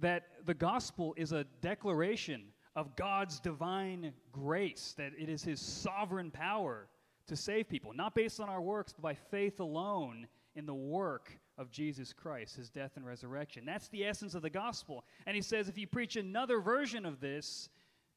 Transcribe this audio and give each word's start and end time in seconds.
that 0.00 0.24
the 0.46 0.54
gospel 0.54 1.14
is 1.16 1.32
a 1.32 1.44
declaration 1.60 2.42
of 2.76 2.96
God's 2.96 3.40
divine 3.40 4.12
grace, 4.32 4.94
that 4.96 5.12
it 5.18 5.28
is 5.28 5.42
his 5.42 5.60
sovereign 5.60 6.30
power 6.30 6.88
to 7.26 7.36
save 7.36 7.68
people, 7.68 7.92
not 7.92 8.14
based 8.14 8.40
on 8.40 8.48
our 8.48 8.60
works, 8.60 8.92
but 8.92 9.02
by 9.02 9.14
faith 9.14 9.60
alone 9.60 10.26
in 10.56 10.66
the 10.66 10.74
work 10.74 11.38
of 11.58 11.70
Jesus 11.70 12.12
Christ, 12.12 12.56
his 12.56 12.70
death 12.70 12.92
and 12.96 13.06
resurrection. 13.06 13.64
That's 13.64 13.88
the 13.88 14.04
essence 14.04 14.34
of 14.34 14.42
the 14.42 14.50
gospel. 14.50 15.04
And 15.26 15.36
he 15.36 15.42
says 15.42 15.68
if 15.68 15.78
you 15.78 15.86
preach 15.86 16.16
another 16.16 16.60
version 16.60 17.04
of 17.06 17.20
this, 17.20 17.68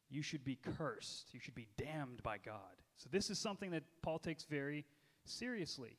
you 0.10 0.22
should 0.22 0.46
be 0.46 0.58
cursed. 0.78 1.34
You 1.34 1.40
should 1.40 1.56
be 1.56 1.68
damned 1.78 2.24
by 2.24 2.38
God. 2.38 2.82
So 2.98 3.10
this 3.12 3.30
is 3.30 3.40
something 3.40 3.72
that 3.72 3.84
Paul 4.02 4.20
takes 4.20 4.44
very 4.46 4.86
seriously. 5.26 5.98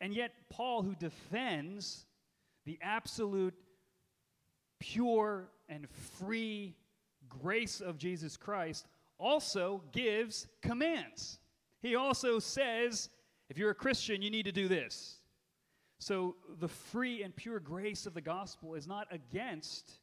And 0.00 0.14
yet, 0.14 0.32
Paul, 0.50 0.82
who 0.82 0.94
defends 0.94 2.06
the 2.64 2.78
absolute 2.82 3.54
pure 4.78 5.48
and 5.68 5.88
free 5.90 6.74
grace 7.28 7.80
of 7.80 7.98
Jesus 7.98 8.36
Christ, 8.36 8.86
also 9.18 9.82
gives 9.92 10.46
commands. 10.62 11.38
He 11.82 11.96
also 11.96 12.38
says, 12.38 13.10
if 13.48 13.58
you're 13.58 13.70
a 13.70 13.74
Christian, 13.74 14.22
you 14.22 14.30
need 14.30 14.44
to 14.44 14.52
do 14.52 14.68
this. 14.68 15.16
So 15.98 16.36
the 16.60 16.68
free 16.68 17.22
and 17.22 17.34
pure 17.34 17.60
grace 17.60 18.06
of 18.06 18.14
the 18.14 18.20
gospel 18.20 18.74
is 18.74 18.86
not 18.86 19.08
against 19.10 20.00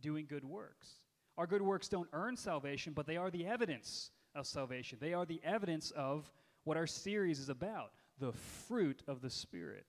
doing 0.00 0.26
good 0.28 0.44
works. 0.44 1.00
Our 1.38 1.46
good 1.46 1.62
works 1.62 1.88
don't 1.88 2.08
earn 2.12 2.36
salvation, 2.36 2.92
but 2.92 3.06
they 3.06 3.16
are 3.16 3.30
the 3.30 3.46
evidence 3.46 4.10
of 4.34 4.46
salvation. 4.46 4.98
They 5.00 5.14
are 5.14 5.24
the 5.24 5.40
evidence 5.42 5.90
of 5.92 6.30
what 6.64 6.76
our 6.76 6.86
series 6.86 7.38
is 7.38 7.48
about 7.48 7.92
the 8.18 8.32
fruit 8.32 9.02
of 9.08 9.22
the 9.22 9.30
Spirit. 9.30 9.86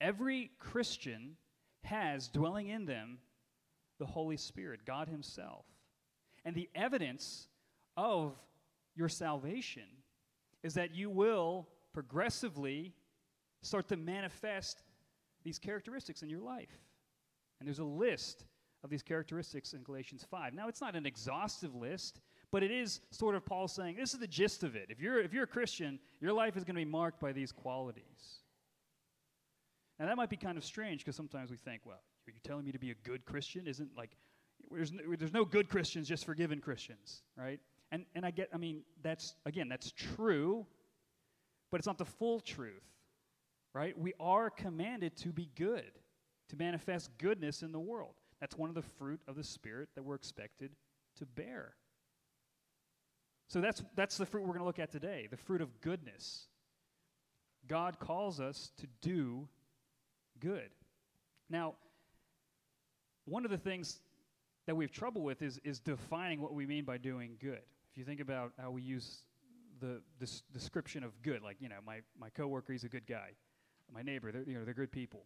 Every 0.00 0.50
Christian 0.58 1.36
has 1.84 2.28
dwelling 2.28 2.68
in 2.68 2.86
them 2.86 3.18
the 3.98 4.06
Holy 4.06 4.36
Spirit, 4.36 4.80
God 4.84 5.08
Himself. 5.08 5.64
And 6.44 6.54
the 6.54 6.68
evidence 6.74 7.48
of 7.96 8.34
your 8.94 9.08
salvation 9.08 9.84
is 10.62 10.74
that 10.74 10.94
you 10.94 11.10
will 11.10 11.68
progressively 11.92 12.92
start 13.62 13.88
to 13.88 13.96
manifest 13.96 14.82
these 15.44 15.58
characteristics 15.58 16.22
in 16.22 16.28
your 16.28 16.40
life. 16.40 16.80
And 17.60 17.66
there's 17.66 17.78
a 17.78 17.84
list 17.84 18.44
of 18.82 18.90
these 18.90 19.02
characteristics 19.02 19.72
in 19.72 19.82
Galatians 19.82 20.26
5. 20.30 20.52
Now, 20.52 20.68
it's 20.68 20.80
not 20.80 20.94
an 20.96 21.06
exhaustive 21.06 21.74
list, 21.74 22.20
but 22.50 22.62
it 22.62 22.70
is 22.70 23.00
sort 23.10 23.34
of 23.34 23.44
Paul 23.44 23.68
saying 23.68 23.96
this 23.96 24.12
is 24.12 24.20
the 24.20 24.26
gist 24.26 24.62
of 24.62 24.76
it. 24.76 24.88
If 24.90 25.00
you're, 25.00 25.20
if 25.20 25.32
you're 25.32 25.44
a 25.44 25.46
Christian, 25.46 25.98
your 26.20 26.32
life 26.32 26.56
is 26.56 26.64
going 26.64 26.76
to 26.76 26.84
be 26.84 26.90
marked 26.90 27.20
by 27.20 27.32
these 27.32 27.52
qualities. 27.52 28.42
Now, 29.98 30.06
that 30.06 30.16
might 30.16 30.30
be 30.30 30.36
kind 30.36 30.58
of 30.58 30.64
strange 30.64 31.00
because 31.00 31.16
sometimes 31.16 31.50
we 31.50 31.56
think, 31.56 31.82
well, 31.84 32.02
are 32.26 32.30
you 32.30 32.40
telling 32.42 32.64
me 32.64 32.72
to 32.72 32.78
be 32.78 32.90
a 32.90 32.96
good 33.04 33.24
Christian? 33.24 33.66
Isn't 33.66 33.90
like, 33.96 34.16
there's 34.70 34.92
no, 34.92 35.02
there's 35.16 35.32
no 35.32 35.44
good 35.44 35.68
Christians, 35.68 36.08
just 36.08 36.24
forgiven 36.24 36.60
Christians, 36.60 37.22
right? 37.36 37.60
And, 37.92 38.04
and 38.14 38.26
I 38.26 38.30
get, 38.30 38.48
I 38.52 38.56
mean, 38.56 38.82
that's, 39.02 39.36
again, 39.46 39.68
that's 39.68 39.92
true, 39.92 40.66
but 41.70 41.78
it's 41.78 41.86
not 41.86 41.98
the 41.98 42.04
full 42.04 42.40
truth 42.40 42.82
right? 43.74 43.98
We 43.98 44.14
are 44.20 44.48
commanded 44.48 45.16
to 45.18 45.28
be 45.30 45.50
good, 45.56 45.98
to 46.48 46.56
manifest 46.56 47.10
goodness 47.18 47.62
in 47.62 47.72
the 47.72 47.80
world. 47.80 48.14
That's 48.40 48.56
one 48.56 48.68
of 48.68 48.74
the 48.74 48.82
fruit 48.82 49.20
of 49.26 49.36
the 49.36 49.44
Spirit 49.44 49.88
that 49.96 50.04
we're 50.04 50.14
expected 50.14 50.70
to 51.18 51.26
bear. 51.26 51.74
So 53.48 53.60
that's, 53.60 53.82
that's 53.94 54.16
the 54.16 54.26
fruit 54.26 54.42
we're 54.42 54.54
going 54.54 54.60
to 54.60 54.64
look 54.64 54.78
at 54.78 54.90
today 54.90 55.28
the 55.30 55.36
fruit 55.36 55.60
of 55.60 55.80
goodness. 55.80 56.46
God 57.66 57.98
calls 57.98 58.40
us 58.40 58.72
to 58.78 58.86
do 59.00 59.48
good. 60.44 60.70
Now, 61.48 61.74
one 63.24 63.44
of 63.44 63.50
the 63.50 63.58
things 63.58 64.00
that 64.66 64.76
we 64.76 64.84
have 64.84 64.92
trouble 64.92 65.22
with 65.22 65.42
is, 65.42 65.60
is 65.64 65.78
defining 65.78 66.40
what 66.40 66.54
we 66.54 66.66
mean 66.66 66.84
by 66.84 66.98
doing 66.98 67.36
good. 67.40 67.62
If 67.90 67.98
you 67.98 68.04
think 68.04 68.20
about 68.20 68.52
how 68.60 68.70
we 68.70 68.82
use 68.82 69.22
the, 69.80 70.02
this 70.18 70.42
description 70.52 71.02
of 71.02 71.10
good, 71.22 71.42
like, 71.42 71.56
you 71.60 71.68
know, 71.68 71.76
my, 71.86 72.00
my 72.18 72.28
coworker, 72.30 72.72
he's 72.72 72.84
a 72.84 72.88
good 72.88 73.06
guy 73.06 73.30
my 73.92 74.02
neighbor, 74.02 74.32
they're, 74.32 74.44
you 74.44 74.54
know, 74.54 74.64
they're 74.64 74.74
good 74.74 74.92
people. 74.92 75.24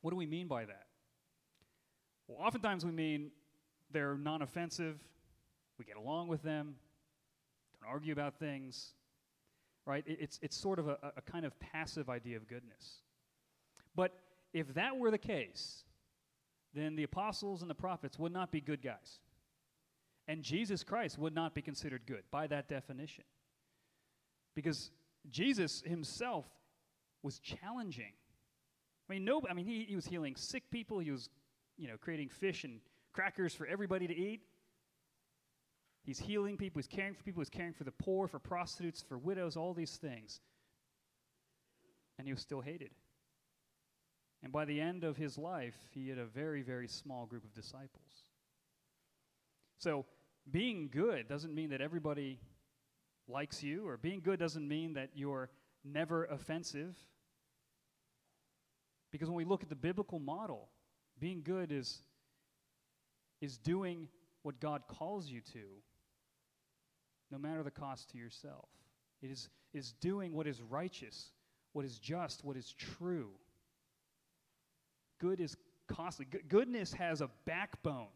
What 0.00 0.10
do 0.10 0.16
we 0.16 0.26
mean 0.26 0.48
by 0.48 0.64
that? 0.64 0.86
Well, 2.26 2.38
oftentimes 2.44 2.84
we 2.84 2.92
mean 2.92 3.30
they're 3.90 4.16
non 4.16 4.42
offensive, 4.42 4.98
we 5.78 5.84
get 5.84 5.96
along 5.96 6.28
with 6.28 6.42
them, 6.42 6.76
don't 7.80 7.90
argue 7.90 8.12
about 8.12 8.38
things, 8.38 8.92
right? 9.86 10.04
It's, 10.06 10.38
it's 10.42 10.56
sort 10.56 10.78
of 10.78 10.88
a, 10.88 10.98
a 11.16 11.22
kind 11.22 11.44
of 11.44 11.58
passive 11.60 12.08
idea 12.08 12.36
of 12.36 12.46
goodness. 12.46 13.00
But 13.94 14.12
if 14.52 14.74
that 14.74 14.96
were 14.96 15.10
the 15.10 15.18
case, 15.18 15.84
then 16.74 16.96
the 16.96 17.02
apostles 17.02 17.62
and 17.62 17.70
the 17.70 17.74
prophets 17.74 18.18
would 18.18 18.32
not 18.32 18.50
be 18.50 18.60
good 18.60 18.82
guys. 18.82 19.20
And 20.28 20.42
Jesus 20.42 20.84
Christ 20.84 21.18
would 21.18 21.34
not 21.34 21.54
be 21.54 21.62
considered 21.62 22.02
good 22.06 22.22
by 22.30 22.46
that 22.46 22.68
definition. 22.68 23.24
Because 24.54 24.90
Jesus 25.30 25.82
himself 25.84 26.46
was 27.22 27.38
challenging. 27.38 28.12
I 29.08 29.12
mean, 29.12 29.24
no, 29.24 29.42
I 29.48 29.54
mean, 29.54 29.66
he, 29.66 29.84
he 29.88 29.96
was 29.96 30.06
healing 30.06 30.36
sick 30.36 30.70
people. 30.70 30.98
He 30.98 31.10
was, 31.10 31.28
you 31.76 31.88
know, 31.88 31.96
creating 32.00 32.28
fish 32.28 32.64
and 32.64 32.80
crackers 33.12 33.54
for 33.54 33.66
everybody 33.66 34.06
to 34.06 34.16
eat. 34.16 34.42
He's 36.04 36.18
healing 36.18 36.56
people. 36.56 36.80
He's 36.80 36.88
caring 36.88 37.14
for 37.14 37.22
people. 37.22 37.40
He's 37.40 37.50
caring 37.50 37.72
for 37.72 37.84
the 37.84 37.92
poor, 37.92 38.26
for 38.26 38.38
prostitutes, 38.38 39.02
for 39.06 39.18
widows, 39.18 39.56
all 39.56 39.74
these 39.74 39.96
things. 39.96 40.40
And 42.18 42.26
he 42.26 42.32
was 42.32 42.42
still 42.42 42.60
hated. 42.60 42.90
And 44.42 44.52
by 44.52 44.64
the 44.64 44.80
end 44.80 45.04
of 45.04 45.16
his 45.16 45.38
life, 45.38 45.76
he 45.90 46.08
had 46.08 46.18
a 46.18 46.24
very, 46.24 46.62
very 46.62 46.88
small 46.88 47.26
group 47.26 47.44
of 47.44 47.54
disciples. 47.54 48.26
So, 49.78 50.04
being 50.50 50.88
good 50.90 51.28
doesn't 51.28 51.54
mean 51.54 51.70
that 51.70 51.80
everybody 51.80 52.40
likes 53.28 53.62
you, 53.62 53.86
or 53.86 53.96
being 53.96 54.20
good 54.20 54.40
doesn't 54.40 54.66
mean 54.66 54.94
that 54.94 55.10
you're 55.14 55.50
never 55.84 56.24
offensive. 56.24 56.96
Because 59.12 59.28
when 59.28 59.36
we 59.36 59.44
look 59.44 59.62
at 59.62 59.68
the 59.68 59.76
biblical 59.76 60.18
model, 60.18 60.68
being 61.20 61.42
good 61.42 61.70
is, 61.70 62.02
is 63.40 63.58
doing 63.58 64.08
what 64.42 64.58
God 64.58 64.82
calls 64.88 65.28
you 65.28 65.40
to, 65.52 65.60
no 67.30 67.38
matter 67.38 67.62
the 67.62 67.70
cost 67.70 68.10
to 68.10 68.18
yourself. 68.18 68.68
It 69.22 69.30
is, 69.30 69.48
is 69.72 69.92
doing 69.92 70.32
what 70.32 70.46
is 70.46 70.60
righteous, 70.60 71.30
what 71.72 71.84
is 71.84 71.98
just, 71.98 72.44
what 72.44 72.56
is 72.56 72.74
true. 72.76 73.30
Good 75.22 75.40
is 75.40 75.56
costly. 75.86 76.26
G- 76.30 76.40
goodness 76.48 76.92
has 76.94 77.20
a 77.20 77.30
backbone, 77.44 78.08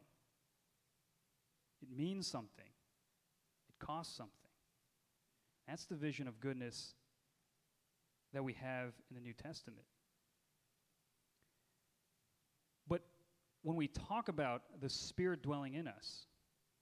it 1.81 1.89
means 1.97 2.27
something, 2.27 2.67
it 2.67 3.79
costs 3.79 4.17
something. 4.17 4.33
That's 5.69 5.85
the 5.85 5.95
vision 5.95 6.27
of 6.27 6.41
goodness 6.41 6.95
that 8.33 8.43
we 8.43 8.55
have 8.55 8.93
in 9.09 9.15
the 9.15 9.21
New 9.21 9.33
Testament. 9.33 9.87
But 12.89 13.03
when 13.63 13.77
we 13.77 13.87
talk 13.87 14.29
about 14.29 14.63
the 14.81 14.89
Spirit 14.89 15.43
dwelling 15.43 15.75
in 15.75 15.87
us 15.87 16.27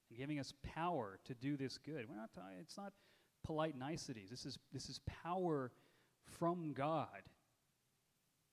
and 0.08 0.18
giving 0.18 0.38
us 0.38 0.54
power 0.62 1.18
to 1.24 1.34
do 1.34 1.58
this 1.58 1.76
good, 1.78 2.06
we're 2.08 2.16
not 2.16 2.32
talking, 2.32 2.56
it's 2.60 2.78
not 2.78 2.94
polite 3.44 3.76
niceties. 3.76 4.30
This 4.30 4.46
is, 4.46 4.58
this 4.72 4.88
is 4.88 5.00
power 5.22 5.70
from 6.38 6.72
God 6.72 7.08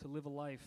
to 0.02 0.10
live 0.10 0.26
a 0.26 0.30
life 0.30 0.66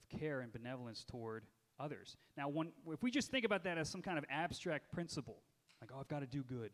of 0.00 0.18
care 0.18 0.40
and 0.40 0.52
benevolence 0.52 1.04
toward 1.04 1.44
others. 1.78 2.16
Now, 2.36 2.52
if 2.88 3.02
we 3.02 3.10
just 3.10 3.30
think 3.30 3.44
about 3.44 3.64
that 3.64 3.78
as 3.78 3.88
some 3.88 4.02
kind 4.02 4.18
of 4.18 4.24
abstract 4.30 4.92
principle, 4.92 5.42
like, 5.80 5.90
oh, 5.94 6.00
I've 6.00 6.08
got 6.08 6.20
to 6.20 6.26
do 6.26 6.42
good, 6.42 6.72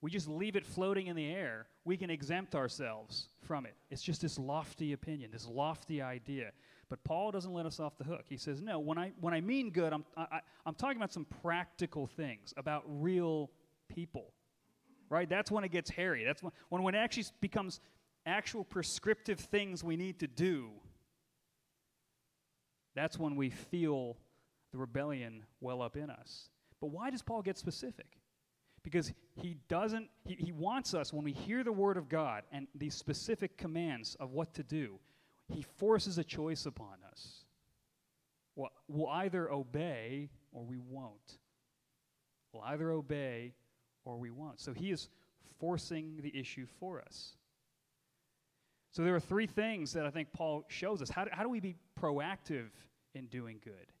we 0.00 0.10
just 0.10 0.28
leave 0.28 0.56
it 0.56 0.64
floating 0.64 1.08
in 1.08 1.16
the 1.16 1.26
air, 1.26 1.66
we 1.84 1.96
can 1.96 2.08
exempt 2.08 2.54
ourselves 2.54 3.28
from 3.42 3.66
it. 3.66 3.74
It's 3.90 4.02
just 4.02 4.22
this 4.22 4.38
lofty 4.38 4.92
opinion, 4.92 5.30
this 5.30 5.46
lofty 5.46 6.00
idea. 6.00 6.52
But 6.88 7.04
Paul 7.04 7.30
doesn't 7.30 7.52
let 7.52 7.66
us 7.66 7.78
off 7.78 7.98
the 7.98 8.04
hook. 8.04 8.24
He 8.28 8.36
says, 8.36 8.62
no, 8.62 8.78
when 8.80 8.96
I, 8.98 9.12
when 9.20 9.34
I 9.34 9.40
mean 9.40 9.70
good, 9.70 9.92
I'm, 9.92 10.04
I, 10.16 10.40
I'm 10.64 10.74
talking 10.74 10.96
about 10.96 11.12
some 11.12 11.26
practical 11.42 12.06
things, 12.06 12.54
about 12.56 12.84
real 12.86 13.50
people. 13.88 14.32
Right? 15.08 15.28
That's 15.28 15.50
when 15.50 15.64
it 15.64 15.72
gets 15.72 15.90
hairy. 15.90 16.24
That's 16.24 16.42
when, 16.42 16.52
when 16.82 16.94
it 16.94 16.98
actually 16.98 17.24
becomes 17.40 17.80
actual 18.26 18.64
prescriptive 18.64 19.40
things 19.40 19.84
we 19.84 19.96
need 19.96 20.20
to 20.20 20.26
do. 20.26 20.70
That's 22.94 23.18
when 23.18 23.36
we 23.36 23.50
feel 23.50 24.16
the 24.72 24.78
rebellion 24.78 25.44
well 25.60 25.82
up 25.82 25.96
in 25.96 26.10
us. 26.10 26.50
But 26.80 26.88
why 26.88 27.10
does 27.10 27.22
Paul 27.22 27.42
get 27.42 27.58
specific? 27.58 28.18
Because 28.82 29.12
he 29.34 29.56
doesn't, 29.68 30.08
he, 30.24 30.34
he 30.34 30.52
wants 30.52 30.94
us, 30.94 31.12
when 31.12 31.24
we 31.24 31.32
hear 31.32 31.62
the 31.62 31.72
word 31.72 31.96
of 31.96 32.08
God 32.08 32.44
and 32.50 32.66
these 32.74 32.94
specific 32.94 33.58
commands 33.58 34.16
of 34.18 34.32
what 34.32 34.54
to 34.54 34.62
do, 34.62 34.98
he 35.48 35.62
forces 35.62 36.16
a 36.18 36.24
choice 36.24 36.66
upon 36.66 36.94
us. 37.10 37.44
Well, 38.56 39.08
either 39.08 39.50
obey 39.50 40.30
or 40.52 40.64
we 40.64 40.78
won't. 40.78 41.38
We'll 42.52 42.62
either 42.64 42.90
obey 42.90 43.54
or 44.04 44.16
we 44.16 44.30
won't. 44.30 44.60
So 44.60 44.72
he 44.72 44.90
is 44.90 45.08
forcing 45.58 46.20
the 46.22 46.36
issue 46.38 46.66
for 46.78 47.00
us. 47.00 47.36
So 48.92 49.02
there 49.02 49.14
are 49.14 49.20
three 49.20 49.46
things 49.46 49.92
that 49.92 50.04
I 50.04 50.10
think 50.10 50.32
Paul 50.32 50.64
shows 50.68 51.00
us. 51.00 51.10
How 51.10 51.24
do, 51.24 51.30
how 51.32 51.42
do 51.42 51.48
we 51.48 51.60
be 51.60 51.76
proactive 52.00 52.68
in 53.14 53.26
doing 53.26 53.60
good? 53.62 53.92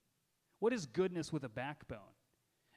What 0.60 0.72
is 0.72 0.86
goodness 0.86 1.32
with 1.32 1.44
a 1.44 1.48
backbone? 1.48 1.98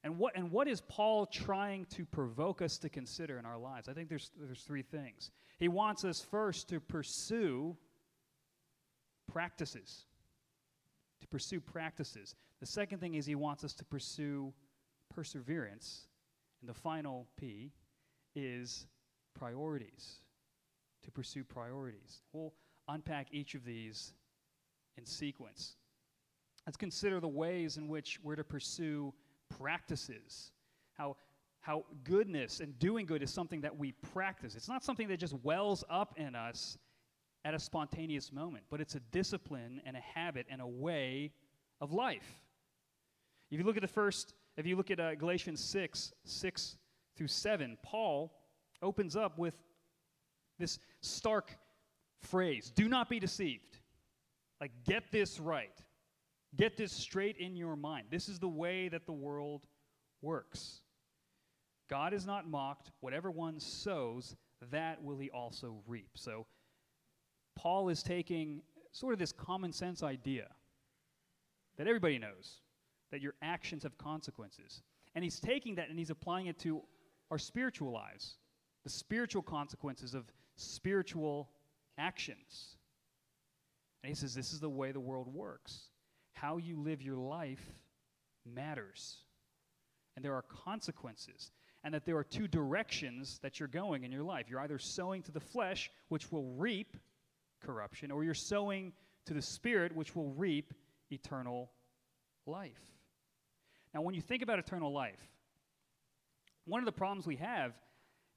And 0.03 0.17
what, 0.17 0.35
and 0.35 0.51
what 0.51 0.67
is 0.67 0.81
Paul 0.81 1.25
trying 1.25 1.85
to 1.91 2.05
provoke 2.05 2.61
us 2.61 2.77
to 2.79 2.89
consider 2.89 3.37
in 3.39 3.45
our 3.45 3.57
lives? 3.57 3.87
I 3.87 3.93
think 3.93 4.09
there's, 4.09 4.31
there's 4.37 4.63
three 4.63 4.81
things. 4.81 5.31
He 5.59 5.69
wants 5.69 6.03
us 6.03 6.19
first 6.19 6.67
to 6.69 6.81
pursue 6.81 7.77
practices. 9.31 10.05
To 11.21 11.27
pursue 11.27 11.61
practices. 11.61 12.35
The 12.59 12.65
second 12.65 12.99
thing 12.99 13.13
is 13.15 13.25
he 13.25 13.35
wants 13.35 13.63
us 13.63 13.73
to 13.75 13.85
pursue 13.85 14.53
perseverance. 15.13 16.07
And 16.61 16.69
the 16.69 16.73
final 16.73 17.27
P 17.37 17.71
is 18.35 18.87
priorities. 19.39 20.19
To 21.03 21.11
pursue 21.11 21.45
priorities. 21.45 22.23
We'll 22.33 22.53
unpack 22.89 23.27
each 23.31 23.55
of 23.55 23.63
these 23.63 24.11
in 24.97 25.05
sequence. 25.05 25.75
Let's 26.65 26.77
consider 26.77 27.19
the 27.19 27.27
ways 27.27 27.77
in 27.77 27.87
which 27.87 28.19
we're 28.23 28.35
to 28.35 28.43
pursue 28.43 29.13
practices. 29.59 30.51
How, 30.93 31.17
how 31.59 31.85
goodness 32.03 32.59
and 32.59 32.77
doing 32.79 33.05
good 33.05 33.21
is 33.21 33.31
something 33.31 33.61
that 33.61 33.77
we 33.77 33.91
practice. 34.13 34.55
It's 34.55 34.69
not 34.69 34.83
something 34.83 35.07
that 35.09 35.17
just 35.17 35.33
wells 35.43 35.83
up 35.89 36.13
in 36.17 36.35
us 36.35 36.77
at 37.45 37.53
a 37.53 37.59
spontaneous 37.59 38.31
moment, 38.31 38.63
but 38.69 38.79
it's 38.79 38.95
a 38.95 39.01
discipline 39.11 39.81
and 39.85 39.97
a 39.97 39.99
habit 39.99 40.45
and 40.49 40.61
a 40.61 40.67
way 40.67 41.33
of 41.81 41.91
life. 41.91 42.39
If 43.51 43.59
you 43.59 43.65
look 43.65 43.75
at 43.75 43.81
the 43.81 43.87
first, 43.87 44.33
if 44.55 44.65
you 44.65 44.75
look 44.75 44.89
at 44.89 44.99
uh, 44.99 45.15
Galatians 45.15 45.59
6, 45.59 46.13
6 46.23 46.77
through 47.17 47.27
7, 47.27 47.77
Paul 47.83 48.31
opens 48.81 49.15
up 49.15 49.37
with 49.37 49.55
this 50.59 50.79
stark 51.01 51.57
phrase 52.21 52.71
do 52.73 52.87
not 52.87 53.09
be 53.09 53.19
deceived. 53.19 53.79
Like, 54.63 54.85
get 54.85 55.11
this 55.11 55.41
right. 55.41 55.77
Get 56.55 56.77
this 56.77 56.93
straight 56.93 57.35
in 57.35 57.57
your 57.57 57.75
mind. 57.75 58.07
This 58.09 58.29
is 58.29 58.39
the 58.39 58.47
way 58.47 58.87
that 58.87 59.05
the 59.05 59.11
world 59.11 59.67
works. 60.21 60.83
God 61.89 62.13
is 62.13 62.25
not 62.25 62.49
mocked. 62.49 62.89
Whatever 63.01 63.29
one 63.29 63.59
sows, 63.59 64.37
that 64.71 65.03
will 65.03 65.17
he 65.17 65.29
also 65.31 65.81
reap. 65.85 66.11
So, 66.15 66.45
Paul 67.57 67.89
is 67.89 68.01
taking 68.03 68.61
sort 68.93 69.11
of 69.11 69.19
this 69.19 69.33
common 69.33 69.73
sense 69.73 70.01
idea 70.01 70.47
that 71.75 71.85
everybody 71.85 72.17
knows 72.17 72.61
that 73.11 73.19
your 73.19 73.33
actions 73.41 73.83
have 73.83 73.97
consequences. 73.97 74.81
And 75.13 75.25
he's 75.25 75.41
taking 75.41 75.75
that 75.75 75.89
and 75.89 75.99
he's 75.99 76.09
applying 76.09 76.45
it 76.45 76.57
to 76.59 76.83
our 77.31 77.37
spiritual 77.37 77.91
lives, 77.91 78.37
the 78.85 78.89
spiritual 78.89 79.41
consequences 79.41 80.13
of 80.13 80.31
spiritual 80.55 81.49
actions. 81.97 82.77
And 84.03 84.09
he 84.09 84.15
says, 84.15 84.35
This 84.35 84.53
is 84.53 84.59
the 84.59 84.69
way 84.69 84.91
the 84.91 84.99
world 84.99 85.33
works. 85.33 85.87
How 86.33 86.57
you 86.57 86.77
live 86.77 87.01
your 87.01 87.17
life 87.17 87.63
matters. 88.45 89.17
And 90.15 90.23
there 90.23 90.35
are 90.35 90.43
consequences. 90.43 91.51
And 91.83 91.93
that 91.93 92.05
there 92.05 92.17
are 92.17 92.23
two 92.23 92.47
directions 92.47 93.39
that 93.41 93.59
you're 93.59 93.67
going 93.67 94.03
in 94.03 94.11
your 94.11 94.23
life. 94.23 94.45
You're 94.49 94.61
either 94.61 94.77
sowing 94.77 95.21
to 95.23 95.31
the 95.31 95.39
flesh, 95.39 95.89
which 96.09 96.31
will 96.31 96.45
reap 96.53 96.95
corruption, 97.61 98.11
or 98.11 98.23
you're 98.23 98.33
sowing 98.33 98.93
to 99.25 99.33
the 99.33 99.41
Spirit, 99.41 99.95
which 99.95 100.15
will 100.15 100.29
reap 100.29 100.73
eternal 101.11 101.71
life. 102.45 102.79
Now, 103.93 104.01
when 104.01 104.15
you 104.15 104.21
think 104.21 104.41
about 104.43 104.59
eternal 104.59 104.93
life, 104.93 105.19
one 106.65 106.79
of 106.79 106.85
the 106.85 106.93
problems 106.93 107.27
we 107.27 107.35
have 107.37 107.73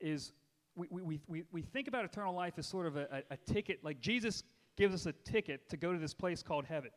is 0.00 0.32
we, 0.74 0.88
we, 0.90 1.20
we, 1.26 1.44
we 1.50 1.62
think 1.62 1.88
about 1.88 2.04
eternal 2.04 2.34
life 2.34 2.54
as 2.58 2.66
sort 2.66 2.86
of 2.86 2.96
a, 2.96 3.22
a, 3.30 3.34
a 3.34 3.36
ticket, 3.36 3.82
like 3.82 4.00
Jesus 4.00 4.42
gives 4.76 4.94
us 4.94 5.06
a 5.06 5.12
ticket 5.12 5.68
to 5.70 5.76
go 5.76 5.92
to 5.92 5.98
this 5.98 6.14
place 6.14 6.42
called 6.42 6.66
heaven, 6.66 6.90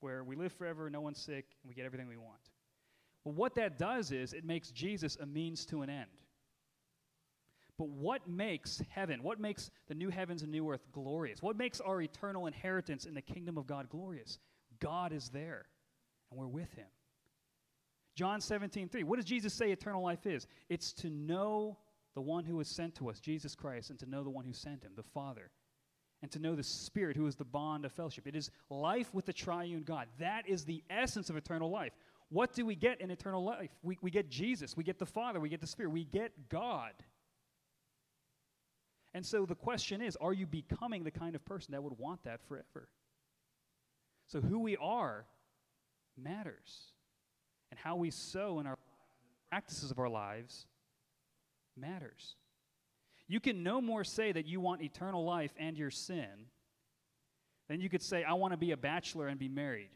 where 0.00 0.24
we 0.24 0.36
live 0.36 0.52
forever, 0.52 0.88
no 0.90 1.00
one's 1.00 1.20
sick, 1.20 1.46
and 1.62 1.68
we 1.68 1.74
get 1.74 1.84
everything 1.84 2.08
we 2.08 2.16
want. 2.16 2.40
Well, 3.24 3.34
what 3.34 3.54
that 3.56 3.78
does 3.78 4.12
is 4.12 4.32
it 4.32 4.44
makes 4.44 4.70
Jesus 4.70 5.16
a 5.20 5.26
means 5.26 5.66
to 5.66 5.82
an 5.82 5.90
end. 5.90 6.10
But 7.76 7.88
what 7.88 8.28
makes 8.28 8.82
heaven, 8.88 9.22
what 9.22 9.38
makes 9.38 9.70
the 9.86 9.94
new 9.94 10.10
heavens 10.10 10.42
and 10.42 10.50
new 10.50 10.68
earth 10.68 10.84
glorious? 10.92 11.42
What 11.42 11.56
makes 11.56 11.80
our 11.80 12.02
eternal 12.02 12.46
inheritance 12.46 13.06
in 13.06 13.14
the 13.14 13.22
kingdom 13.22 13.56
of 13.56 13.66
God 13.66 13.88
glorious? 13.88 14.38
God 14.80 15.12
is 15.12 15.28
there, 15.28 15.66
and 16.30 16.40
we're 16.40 16.48
with 16.48 16.72
him. 16.72 16.88
John 18.16 18.40
17, 18.40 18.88
3. 18.88 19.04
What 19.04 19.16
does 19.16 19.24
Jesus 19.24 19.54
say 19.54 19.70
eternal 19.70 20.02
life 20.02 20.26
is? 20.26 20.48
It's 20.68 20.92
to 20.94 21.08
know 21.08 21.78
the 22.16 22.20
one 22.20 22.44
who 22.44 22.56
was 22.56 22.66
sent 22.66 22.96
to 22.96 23.08
us, 23.10 23.20
Jesus 23.20 23.54
Christ, 23.54 23.90
and 23.90 23.98
to 24.00 24.06
know 24.06 24.24
the 24.24 24.30
one 24.30 24.44
who 24.44 24.52
sent 24.52 24.82
him, 24.82 24.90
the 24.96 25.04
Father, 25.04 25.52
and 26.22 26.30
to 26.32 26.38
know 26.38 26.54
the 26.54 26.62
Spirit, 26.62 27.16
who 27.16 27.26
is 27.26 27.36
the 27.36 27.44
bond 27.44 27.84
of 27.84 27.92
fellowship. 27.92 28.26
It 28.26 28.34
is 28.34 28.50
life 28.70 29.14
with 29.14 29.26
the 29.26 29.32
triune 29.32 29.82
God. 29.84 30.08
That 30.18 30.48
is 30.48 30.64
the 30.64 30.82
essence 30.90 31.30
of 31.30 31.36
eternal 31.36 31.70
life. 31.70 31.92
What 32.30 32.52
do 32.52 32.66
we 32.66 32.74
get 32.74 33.00
in 33.00 33.10
eternal 33.10 33.44
life? 33.44 33.70
We, 33.82 33.98
we 34.02 34.10
get 34.10 34.28
Jesus, 34.28 34.76
we 34.76 34.84
get 34.84 34.98
the 34.98 35.06
Father, 35.06 35.40
we 35.40 35.48
get 35.48 35.60
the 35.60 35.66
Spirit, 35.66 35.90
we 35.90 36.04
get 36.04 36.48
God. 36.48 36.92
And 39.14 39.24
so 39.24 39.46
the 39.46 39.54
question 39.54 40.02
is 40.02 40.16
are 40.16 40.32
you 40.32 40.46
becoming 40.46 41.04
the 41.04 41.10
kind 41.10 41.34
of 41.34 41.44
person 41.44 41.72
that 41.72 41.82
would 41.82 41.98
want 41.98 42.24
that 42.24 42.40
forever? 42.46 42.88
So 44.26 44.40
who 44.40 44.58
we 44.58 44.76
are 44.76 45.24
matters. 46.16 46.92
And 47.70 47.78
how 47.78 47.96
we 47.96 48.10
sow 48.10 48.60
in 48.60 48.66
our 48.66 48.78
practices 49.50 49.90
of 49.90 49.98
our 49.98 50.08
lives 50.08 50.66
matters. 51.76 52.36
You 53.28 53.40
can 53.40 53.62
no 53.62 53.80
more 53.80 54.04
say 54.04 54.32
that 54.32 54.46
you 54.46 54.60
want 54.60 54.82
eternal 54.82 55.24
life 55.24 55.52
and 55.58 55.76
your 55.76 55.90
sin 55.90 56.46
than 57.68 57.80
you 57.80 57.90
could 57.90 58.02
say, 58.02 58.24
I 58.24 58.32
want 58.32 58.54
to 58.54 58.56
be 58.56 58.72
a 58.72 58.76
bachelor 58.76 59.28
and 59.28 59.38
be 59.38 59.48
married. 59.48 59.90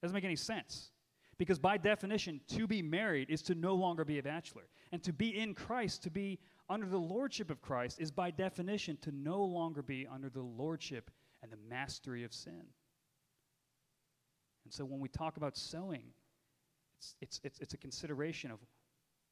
Doesn't 0.00 0.14
make 0.14 0.24
any 0.24 0.36
sense. 0.36 0.90
Because 1.36 1.58
by 1.58 1.76
definition, 1.76 2.40
to 2.48 2.68
be 2.68 2.80
married 2.80 3.28
is 3.28 3.42
to 3.42 3.56
no 3.56 3.74
longer 3.74 4.04
be 4.04 4.18
a 4.18 4.22
bachelor. 4.22 4.68
And 4.92 5.02
to 5.02 5.12
be 5.12 5.36
in 5.36 5.54
Christ, 5.54 6.04
to 6.04 6.10
be 6.10 6.38
under 6.70 6.86
the 6.86 6.96
lordship 6.96 7.50
of 7.50 7.60
Christ, 7.60 8.00
is 8.00 8.12
by 8.12 8.30
definition 8.30 8.96
to 8.98 9.10
no 9.10 9.42
longer 9.42 9.82
be 9.82 10.06
under 10.06 10.30
the 10.30 10.42
lordship 10.42 11.10
and 11.42 11.50
the 11.50 11.58
mastery 11.68 12.22
of 12.22 12.32
sin. 12.32 12.62
And 14.64 14.72
so 14.72 14.84
when 14.84 15.00
we 15.00 15.08
talk 15.08 15.36
about 15.36 15.56
sowing, 15.56 16.04
it's, 16.96 17.16
it's, 17.20 17.40
it's, 17.42 17.58
it's 17.58 17.74
a 17.74 17.78
consideration 17.78 18.52
of 18.52 18.60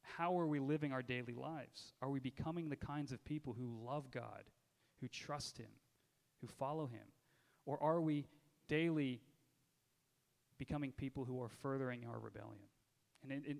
how 0.03 0.37
are 0.37 0.47
we 0.47 0.59
living 0.59 0.91
our 0.91 1.01
daily 1.01 1.33
lives? 1.33 1.93
Are 2.01 2.09
we 2.09 2.19
becoming 2.19 2.69
the 2.69 2.75
kinds 2.75 3.11
of 3.11 3.23
people 3.25 3.53
who 3.53 3.85
love 3.85 4.11
God, 4.11 4.43
who 5.01 5.07
trust 5.07 5.57
Him, 5.57 5.71
who 6.41 6.47
follow 6.47 6.85
Him? 6.85 7.05
Or 7.65 7.81
are 7.81 8.01
we 8.01 8.25
daily 8.67 9.21
becoming 10.57 10.91
people 10.91 11.25
who 11.25 11.41
are 11.41 11.49
furthering 11.49 12.05
our 12.05 12.19
rebellion? 12.19 12.67
And 13.23 13.31
it, 13.31 13.43
it, 13.47 13.57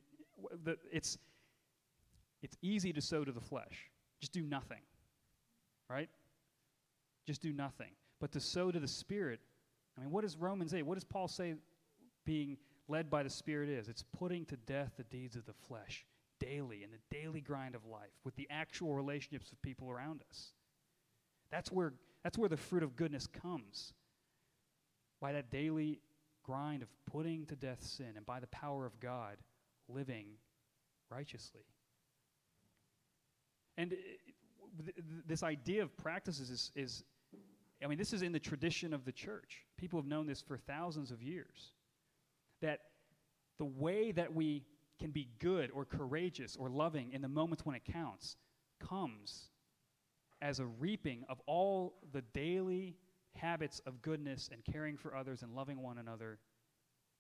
the, 0.65 0.77
it's, 0.91 1.18
it's 2.41 2.58
easy 2.62 2.91
to 2.94 3.01
sow 3.01 3.24
to 3.24 3.32
the 3.32 3.41
flesh. 3.41 3.89
Just 4.20 4.34
do 4.34 4.44
nothing, 4.44 4.82
right? 5.89 6.10
Just 7.25 7.41
do 7.41 7.53
nothing. 7.53 7.91
But 8.20 8.34
to 8.34 8.39
sow 8.39 8.70
to 8.70 8.79
the 8.79 8.88
Spirit, 8.88 9.39
I 9.98 10.01
mean, 10.01 10.12
what 10.12 10.22
does 10.22 10.38
Romans 10.38 10.74
8, 10.74 10.84
what 10.84 10.96
does 10.96 11.06
Paul 11.06 11.27
say 11.29 11.56
being 12.25 12.58
led 12.89 13.10
by 13.10 13.24
the 13.24 13.29
Spirit 13.29 13.70
is? 13.70 13.88
It's 13.88 14.03
putting 14.18 14.46
to 14.46 14.58
death 14.58 14.91
the 14.98 15.03
deeds 15.03 15.38
of 15.38 15.46
the 15.46 15.53
flesh 15.68 16.06
daily 16.46 16.84
in 16.84 16.90
the 16.92 17.16
daily 17.16 17.42
grind 17.42 17.76
of 17.76 17.86
life 17.86 18.12
with 18.24 18.36
the 18.36 18.48
actual 18.50 18.94
relationships 18.94 19.52
of 19.52 19.62
people 19.62 19.90
around 19.90 20.22
us. 20.30 20.54
That's 21.52 21.72
where, 21.72 21.94
that's 22.24 22.38
where 22.38 22.50
the 22.50 22.58
fruit 22.58 22.84
of 22.84 22.96
goodness 22.96 23.28
comes. 23.28 23.94
By 25.22 25.34
that 25.34 25.52
daily 25.52 26.02
grind 26.44 26.82
of 26.82 26.90
putting 27.10 27.46
to 27.46 27.56
death 27.56 27.82
sin 27.82 28.14
and 28.18 28.26
by 28.26 28.40
the 28.40 28.48
power 28.48 28.86
of 28.86 29.00
God 29.00 29.38
living 29.88 30.26
righteously. 31.10 31.64
And 33.78 33.94
uh, 33.94 33.96
it, 34.88 35.28
this 35.28 35.44
idea 35.44 35.84
of 35.84 35.96
practices 35.96 36.50
is, 36.50 36.72
is, 36.76 37.04
I 37.84 37.88
mean, 37.88 37.98
this 37.98 38.14
is 38.14 38.22
in 38.22 38.32
the 38.32 38.40
tradition 38.40 38.94
of 38.94 39.06
the 39.06 39.12
church. 39.12 39.66
People 39.78 40.00
have 40.00 40.08
known 40.08 40.28
this 40.28 40.42
for 40.42 40.58
thousands 40.58 41.12
of 41.12 41.22
years. 41.22 41.72
That 42.62 42.80
the 43.60 43.66
way 43.66 44.12
that 44.12 44.34
we 44.34 44.64
can 45.00 45.12
be 45.12 45.28
good 45.40 45.72
or 45.72 45.86
courageous 45.86 46.56
or 46.56 46.70
loving 46.70 47.12
in 47.12 47.22
the 47.22 47.28
moments 47.28 47.66
when 47.66 47.76
it 47.76 47.84
counts 47.84 48.36
comes 48.80 49.50
as 50.42 50.60
a 50.60 50.66
reaping 50.66 51.24
of 51.30 51.42
all 51.46 51.96
the 52.12 52.22
daily 52.34 52.96
habits 53.36 53.80
of 53.86 54.02
goodness 54.02 54.50
and 54.52 54.64
caring 54.66 54.98
for 54.98 55.16
others 55.16 55.42
and 55.42 55.56
loving 55.56 55.82
one 55.82 55.98
another 55.98 56.38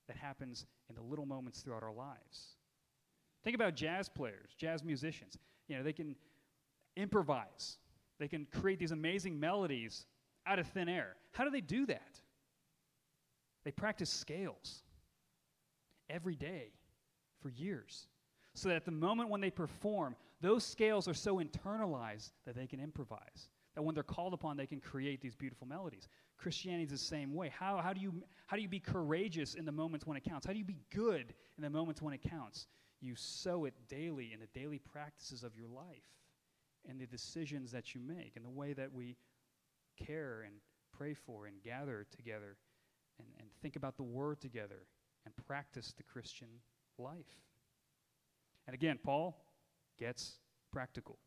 that 0.07 0.17
happens 0.17 0.65
in 0.89 0.95
the 0.95 1.01
little 1.01 1.25
moments 1.25 1.61
throughout 1.61 1.83
our 1.83 1.93
lives. 1.93 2.57
Think 3.43 3.55
about 3.55 3.75
jazz 3.75 4.09
players, 4.09 4.51
jazz 4.57 4.83
musicians. 4.83 5.37
You 5.67 5.77
know, 5.77 5.83
they 5.83 5.93
can 5.93 6.15
improvise. 6.95 7.77
They 8.19 8.27
can 8.27 8.45
create 8.45 8.79
these 8.79 8.91
amazing 8.91 9.39
melodies 9.39 10.05
out 10.45 10.59
of 10.59 10.67
thin 10.67 10.89
air. 10.89 11.15
How 11.31 11.43
do 11.43 11.49
they 11.49 11.61
do 11.61 11.85
that? 11.87 12.21
They 13.63 13.71
practice 13.71 14.09
scales 14.09 14.83
every 16.09 16.35
day 16.35 16.71
for 17.43 17.49
years. 17.49 18.07
So 18.55 18.69
that 18.69 18.75
at 18.75 18.85
the 18.85 18.91
moment 18.91 19.29
when 19.29 19.41
they 19.41 19.49
perform, 19.51 20.15
those 20.41 20.63
scales 20.63 21.07
are 21.07 21.13
so 21.13 21.37
internalized 21.37 22.31
that 22.45 22.55
they 22.55 22.67
can 22.67 22.79
improvise. 22.79 23.49
That 23.75 23.81
when 23.81 23.95
they're 23.95 24.03
called 24.03 24.33
upon, 24.33 24.55
they 24.55 24.67
can 24.67 24.79
create 24.79 25.21
these 25.21 25.35
beautiful 25.35 25.67
melodies. 25.67 26.07
Christianity 26.37 26.83
is 26.83 26.91
the 26.91 26.97
same 26.97 27.33
way. 27.33 27.49
How, 27.49 27.77
how, 27.77 27.93
do 27.93 28.01
you, 28.01 28.13
how 28.45 28.55
do 28.55 28.61
you 28.61 28.69
be 28.69 28.79
courageous 28.79 29.55
in 29.55 29.65
the 29.65 29.71
moments 29.71 30.05
when 30.05 30.15
it 30.15 30.23
counts? 30.23 30.45
How 30.45 30.53
do 30.53 30.59
you 30.59 30.65
be 30.65 30.79
good 30.93 31.33
in 31.57 31.63
the 31.63 31.69
moments 31.69 32.01
when 32.01 32.13
it 32.13 32.21
counts? 32.21 32.67
You 33.01 33.15
sow 33.15 33.65
it 33.65 33.73
daily 33.89 34.31
in 34.33 34.39
the 34.39 34.59
daily 34.59 34.79
practices 34.79 35.43
of 35.43 35.55
your 35.55 35.67
life 35.67 36.03
and 36.87 36.99
the 36.99 37.07
decisions 37.07 37.71
that 37.71 37.95
you 37.95 38.01
make 38.01 38.33
and 38.35 38.45
the 38.45 38.49
way 38.49 38.73
that 38.73 38.93
we 38.93 39.17
care 39.97 40.43
and 40.45 40.55
pray 40.95 41.13
for 41.13 41.47
and 41.47 41.61
gather 41.63 42.05
together 42.15 42.57
and, 43.19 43.27
and 43.39 43.47
think 43.61 43.75
about 43.75 43.97
the 43.97 44.03
Word 44.03 44.39
together 44.39 44.87
and 45.25 45.35
practice 45.47 45.93
the 45.97 46.03
Christian 46.03 46.47
life. 46.97 47.25
And 48.67 48.73
again, 48.73 48.99
Paul 49.03 49.37
gets 49.97 50.39
practical. 50.71 51.17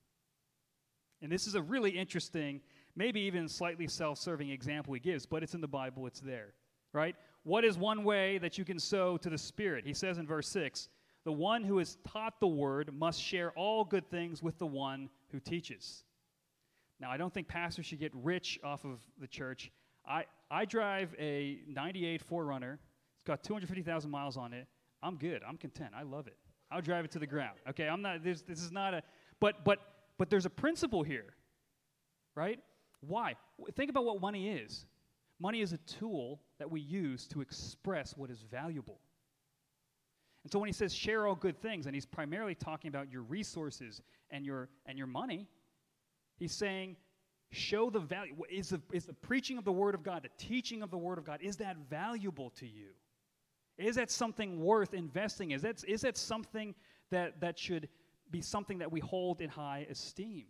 And 1.22 1.32
this 1.32 1.46
is 1.46 1.54
a 1.54 1.62
really 1.62 1.90
interesting, 1.90 2.60
maybe 2.94 3.20
even 3.20 3.48
slightly 3.48 3.86
self 3.86 4.18
serving 4.18 4.50
example 4.50 4.94
he 4.94 5.00
gives, 5.00 5.26
but 5.26 5.42
it's 5.42 5.54
in 5.54 5.60
the 5.60 5.68
Bible, 5.68 6.06
it's 6.06 6.20
there, 6.20 6.54
right? 6.92 7.16
What 7.44 7.64
is 7.64 7.78
one 7.78 8.04
way 8.04 8.38
that 8.38 8.58
you 8.58 8.64
can 8.64 8.78
sow 8.78 9.16
to 9.18 9.30
the 9.30 9.38
Spirit? 9.38 9.86
He 9.86 9.94
says 9.94 10.18
in 10.18 10.26
verse 10.26 10.48
6 10.48 10.88
The 11.24 11.32
one 11.32 11.62
who 11.62 11.78
is 11.78 11.96
taught 12.06 12.40
the 12.40 12.46
word 12.46 12.92
must 12.92 13.22
share 13.22 13.52
all 13.52 13.84
good 13.84 14.10
things 14.10 14.42
with 14.42 14.58
the 14.58 14.66
one 14.66 15.08
who 15.30 15.40
teaches. 15.40 16.04
Now, 16.98 17.10
I 17.10 17.16
don't 17.16 17.32
think 17.32 17.46
pastors 17.46 17.86
should 17.86 18.00
get 18.00 18.12
rich 18.14 18.58
off 18.64 18.84
of 18.84 19.00
the 19.20 19.26
church. 19.26 19.70
I, 20.08 20.24
I 20.50 20.64
drive 20.64 21.14
a 21.18 21.58
98 21.68 22.22
4Runner, 22.28 22.74
it's 22.74 23.24
got 23.26 23.42
250,000 23.42 24.10
miles 24.10 24.36
on 24.36 24.52
it. 24.52 24.66
I'm 25.02 25.16
good. 25.16 25.42
I'm 25.46 25.56
content. 25.56 25.90
I 25.96 26.02
love 26.02 26.26
it. 26.26 26.36
I'll 26.70 26.82
drive 26.82 27.04
it 27.04 27.10
to 27.12 27.18
the 27.18 27.26
ground. 27.26 27.58
Okay, 27.68 27.88
I'm 27.88 28.02
not, 28.02 28.24
this, 28.24 28.42
this 28.42 28.62
is 28.62 28.72
not 28.72 28.94
a, 28.94 29.02
but, 29.40 29.64
but, 29.64 29.78
but 30.18 30.30
there's 30.30 30.46
a 30.46 30.50
principle 30.50 31.02
here, 31.02 31.34
right? 32.34 32.58
Why? 33.00 33.34
Think 33.74 33.90
about 33.90 34.04
what 34.04 34.20
money 34.20 34.50
is. 34.50 34.86
Money 35.38 35.60
is 35.60 35.72
a 35.72 35.78
tool 35.78 36.40
that 36.58 36.70
we 36.70 36.80
use 36.80 37.26
to 37.28 37.40
express 37.40 38.16
what 38.16 38.30
is 38.30 38.42
valuable. 38.50 39.00
And 40.42 40.52
so 40.52 40.58
when 40.58 40.68
he 40.68 40.72
says 40.72 40.94
share 40.94 41.26
all 41.26 41.34
good 41.34 41.60
things, 41.60 41.86
and 41.86 41.94
he's 41.94 42.06
primarily 42.06 42.54
talking 42.54 42.88
about 42.88 43.12
your 43.12 43.22
resources 43.22 44.00
and 44.30 44.44
your, 44.44 44.68
and 44.86 44.96
your 44.96 45.06
money, 45.06 45.46
he's 46.38 46.52
saying 46.52 46.96
show 47.52 47.90
the 47.90 48.00
value. 48.00 48.34
Is 48.50 48.70
the, 48.70 48.80
is 48.92 49.06
the 49.06 49.12
preaching 49.12 49.58
of 49.58 49.64
the 49.64 49.72
Word 49.72 49.94
of 49.94 50.02
God, 50.02 50.22
the 50.22 50.44
teaching 50.44 50.82
of 50.82 50.90
the 50.90 50.98
Word 50.98 51.18
of 51.18 51.24
God, 51.24 51.40
is 51.42 51.56
that 51.56 51.76
valuable 51.88 52.50
to 52.50 52.66
you? 52.66 52.88
Is 53.78 53.96
that 53.96 54.10
something 54.10 54.60
worth 54.60 54.94
investing? 54.94 55.50
Is 55.50 55.62
that, 55.62 55.84
is 55.86 56.00
that 56.02 56.16
something 56.16 56.74
that, 57.10 57.40
that 57.40 57.58
should 57.58 57.88
be 58.30 58.40
something 58.40 58.78
that 58.78 58.90
we 58.90 59.00
hold 59.00 59.40
in 59.40 59.50
high 59.50 59.86
esteem? 59.90 60.46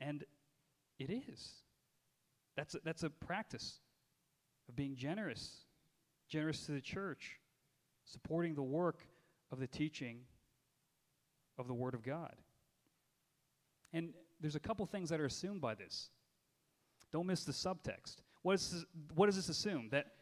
And 0.00 0.24
it 0.98 1.10
is. 1.10 1.52
That's 2.56 2.74
a, 2.74 2.78
that's 2.84 3.02
a 3.02 3.10
practice 3.10 3.80
of 4.68 4.76
being 4.76 4.96
generous, 4.96 5.58
generous 6.28 6.64
to 6.66 6.72
the 6.72 6.80
church, 6.80 7.38
supporting 8.04 8.54
the 8.54 8.62
work 8.62 9.06
of 9.52 9.60
the 9.60 9.66
teaching 9.66 10.20
of 11.58 11.66
the 11.66 11.74
Word 11.74 11.94
of 11.94 12.02
God. 12.02 12.34
And 13.92 14.10
there's 14.40 14.56
a 14.56 14.60
couple 14.60 14.84
things 14.86 15.10
that 15.10 15.20
are 15.20 15.26
assumed 15.26 15.60
by 15.60 15.74
this. 15.74 16.10
Don't 17.12 17.26
miss 17.26 17.44
the 17.44 17.52
subtext. 17.52 18.16
What, 18.42 18.54
is 18.54 18.70
this, 18.70 18.84
what 19.14 19.26
does 19.26 19.36
this 19.36 19.48
assume? 19.48 19.88
That 19.90 20.12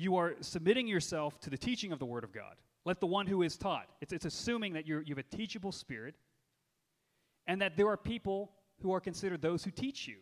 you 0.00 0.16
are 0.16 0.34
submitting 0.40 0.86
yourself 0.86 1.38
to 1.40 1.50
the 1.50 1.58
teaching 1.58 1.92
of 1.92 1.98
the 1.98 2.06
Word 2.06 2.24
of 2.24 2.32
God. 2.32 2.54
Let 2.84 3.00
the 3.00 3.06
one 3.06 3.26
who 3.26 3.42
is 3.42 3.56
taught. 3.58 3.86
It's, 4.00 4.12
it's 4.12 4.24
assuming 4.24 4.72
that 4.72 4.86
you 4.86 5.02
you 5.04 5.14
have 5.14 5.24
a 5.24 5.36
teachable 5.36 5.72
spirit 5.72 6.14
and 7.46 7.60
that 7.60 7.76
there 7.76 7.88
are 7.88 7.96
people 7.96 8.52
who 8.82 8.92
are 8.92 9.00
considered 9.00 9.42
those 9.42 9.62
who 9.64 9.70
teach 9.70 10.08
you. 10.08 10.16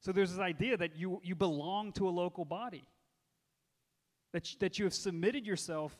So 0.00 0.10
there's 0.12 0.30
this 0.30 0.40
idea 0.40 0.76
that 0.76 0.96
you, 0.96 1.20
you 1.22 1.34
belong 1.34 1.92
to 1.92 2.08
a 2.08 2.10
local 2.10 2.44
body, 2.44 2.84
that, 4.32 4.48
that 4.60 4.78
you 4.78 4.84
have 4.84 4.94
submitted 4.94 5.46
yourself 5.46 5.96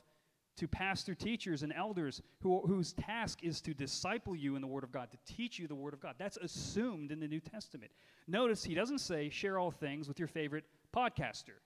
to 0.56 0.66
pastor 0.68 1.14
teachers 1.14 1.62
and 1.62 1.72
elders 1.72 2.20
who, 2.40 2.60
whose 2.66 2.92
task 2.92 3.42
is 3.42 3.60
to 3.62 3.74
disciple 3.74 4.34
you 4.34 4.56
in 4.56 4.62
the 4.62 4.66
Word 4.66 4.84
of 4.84 4.92
God, 4.92 5.10
to 5.10 5.34
teach 5.34 5.58
you 5.58 5.66
the 5.66 5.74
Word 5.74 5.94
of 5.94 6.00
God. 6.00 6.14
That's 6.18 6.36
assumed 6.38 7.10
in 7.10 7.20
the 7.20 7.28
New 7.28 7.40
Testament. 7.40 7.92
Notice 8.26 8.64
he 8.64 8.74
doesn't 8.74 8.98
say 8.98 9.28
share 9.28 9.58
all 9.58 9.70
things 9.70 10.08
with 10.08 10.18
your 10.18 10.28
favorite 10.28 10.64
podcaster. 10.94 11.60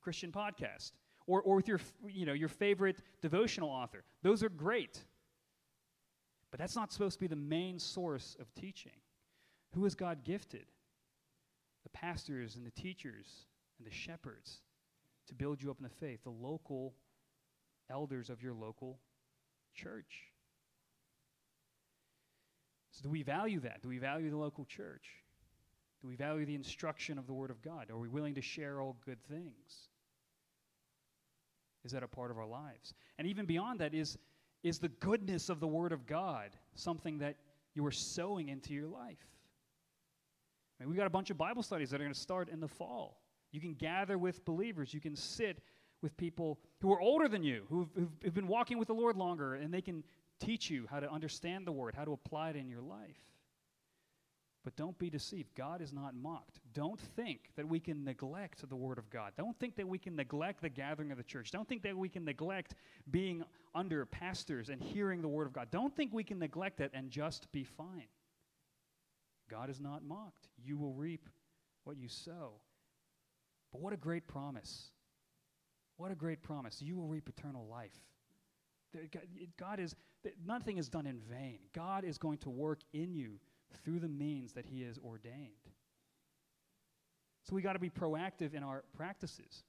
Christian 0.00 0.32
podcast 0.32 0.92
or, 1.26 1.42
or 1.42 1.56
with 1.56 1.68
your, 1.68 1.80
you 2.08 2.26
know, 2.26 2.32
your 2.32 2.48
favorite 2.48 3.02
devotional 3.20 3.68
author. 3.68 4.02
Those 4.22 4.42
are 4.42 4.48
great. 4.48 5.04
But 6.50 6.58
that's 6.58 6.74
not 6.74 6.92
supposed 6.92 7.14
to 7.14 7.20
be 7.20 7.26
the 7.26 7.36
main 7.36 7.78
source 7.78 8.36
of 8.40 8.52
teaching. 8.54 8.92
Who 9.74 9.84
has 9.84 9.94
God 9.94 10.24
gifted? 10.24 10.66
The 11.82 11.90
pastors 11.90 12.56
and 12.56 12.66
the 12.66 12.70
teachers 12.70 13.26
and 13.78 13.86
the 13.86 13.94
shepherds 13.94 14.62
to 15.28 15.34
build 15.34 15.62
you 15.62 15.70
up 15.70 15.78
in 15.78 15.84
the 15.84 15.90
faith, 15.90 16.20
the 16.24 16.30
local 16.30 16.94
elders 17.90 18.30
of 18.30 18.42
your 18.42 18.54
local 18.54 18.98
church. 19.74 20.32
So, 22.90 23.02
do 23.02 23.10
we 23.10 23.22
value 23.22 23.60
that? 23.60 23.82
Do 23.82 23.88
we 23.88 23.98
value 23.98 24.30
the 24.30 24.36
local 24.36 24.64
church? 24.64 25.06
Do 26.00 26.08
we 26.08 26.16
value 26.16 26.46
the 26.46 26.54
instruction 26.54 27.18
of 27.18 27.26
the 27.26 27.32
Word 27.32 27.50
of 27.50 27.60
God? 27.62 27.90
Are 27.90 27.98
we 27.98 28.08
willing 28.08 28.34
to 28.34 28.42
share 28.42 28.80
all 28.80 28.96
good 29.04 29.22
things? 29.28 29.88
Is 31.84 31.92
that 31.92 32.02
a 32.02 32.08
part 32.08 32.30
of 32.30 32.38
our 32.38 32.46
lives? 32.46 32.94
And 33.18 33.26
even 33.26 33.46
beyond 33.46 33.80
that, 33.80 33.94
is, 33.94 34.18
is 34.62 34.78
the 34.78 34.88
goodness 34.88 35.48
of 35.48 35.60
the 35.60 35.66
Word 35.66 35.92
of 35.92 36.06
God 36.06 36.50
something 36.74 37.18
that 37.18 37.36
you 37.74 37.84
are 37.86 37.90
sowing 37.90 38.48
into 38.48 38.74
your 38.74 38.86
life? 38.86 39.26
I 40.78 40.84
mean, 40.84 40.90
we've 40.90 40.98
got 40.98 41.06
a 41.06 41.10
bunch 41.10 41.30
of 41.30 41.38
Bible 41.38 41.62
studies 41.62 41.90
that 41.90 41.96
are 41.96 42.04
going 42.04 42.14
to 42.14 42.18
start 42.18 42.48
in 42.48 42.60
the 42.60 42.68
fall. 42.68 43.20
You 43.50 43.60
can 43.60 43.74
gather 43.74 44.18
with 44.18 44.44
believers, 44.44 44.94
you 44.94 45.00
can 45.00 45.16
sit 45.16 45.62
with 46.00 46.16
people 46.16 46.60
who 46.80 46.92
are 46.92 47.00
older 47.00 47.26
than 47.26 47.42
you, 47.42 47.64
who've, 47.68 47.88
who've, 47.94 48.34
been 48.34 48.46
walking 48.46 48.78
with 48.78 48.86
the 48.86 48.94
Lord 48.94 49.16
longer, 49.16 49.54
and 49.54 49.74
they 49.74 49.80
can 49.80 50.04
teach 50.38 50.70
you 50.70 50.86
how 50.88 51.00
to 51.00 51.10
understand 51.10 51.66
the 51.66 51.72
Word, 51.72 51.94
how 51.96 52.04
to 52.04 52.12
apply 52.12 52.50
it 52.50 52.56
in 52.56 52.68
your 52.68 52.82
life. 52.82 53.18
But 54.68 54.76
don't 54.76 54.98
be 54.98 55.08
deceived. 55.08 55.54
God 55.54 55.80
is 55.80 55.94
not 55.94 56.14
mocked. 56.14 56.60
Don't 56.74 57.00
think 57.00 57.48
that 57.56 57.66
we 57.66 57.80
can 57.80 58.04
neglect 58.04 58.68
the 58.68 58.76
Word 58.76 58.98
of 58.98 59.08
God. 59.08 59.32
Don't 59.34 59.58
think 59.58 59.76
that 59.76 59.88
we 59.88 59.96
can 59.96 60.14
neglect 60.14 60.60
the 60.60 60.68
gathering 60.68 61.10
of 61.10 61.16
the 61.16 61.24
church. 61.24 61.50
Don't 61.50 61.66
think 61.66 61.82
that 61.84 61.96
we 61.96 62.10
can 62.10 62.22
neglect 62.22 62.74
being 63.10 63.42
under 63.74 64.04
pastors 64.04 64.68
and 64.68 64.82
hearing 64.82 65.22
the 65.22 65.28
Word 65.28 65.46
of 65.46 65.54
God. 65.54 65.68
Don't 65.70 65.96
think 65.96 66.12
we 66.12 66.22
can 66.22 66.38
neglect 66.38 66.82
it 66.82 66.90
and 66.92 67.10
just 67.10 67.50
be 67.50 67.64
fine. 67.64 68.08
God 69.50 69.70
is 69.70 69.80
not 69.80 70.04
mocked. 70.04 70.48
You 70.62 70.76
will 70.76 70.92
reap 70.92 71.30
what 71.84 71.96
you 71.96 72.10
sow. 72.10 72.60
But 73.72 73.80
what 73.80 73.94
a 73.94 73.96
great 73.96 74.28
promise. 74.28 74.90
What 75.96 76.12
a 76.12 76.14
great 76.14 76.42
promise. 76.42 76.82
You 76.82 76.94
will 76.94 77.08
reap 77.08 77.26
eternal 77.26 77.66
life. 77.70 77.98
God 79.58 79.80
is, 79.80 79.96
nothing 80.44 80.76
is 80.76 80.90
done 80.90 81.06
in 81.06 81.20
vain. 81.20 81.60
God 81.74 82.04
is 82.04 82.18
going 82.18 82.36
to 82.38 82.50
work 82.50 82.80
in 82.92 83.14
you 83.14 83.40
through 83.84 84.00
the 84.00 84.08
means 84.08 84.52
that 84.52 84.66
He 84.66 84.82
has 84.82 84.98
ordained. 84.98 85.52
So 87.44 87.54
we 87.54 87.62
got 87.62 87.72
to 87.74 87.78
be 87.78 87.90
proactive 87.90 88.54
in 88.54 88.62
our 88.62 88.84
practices. 88.96 89.64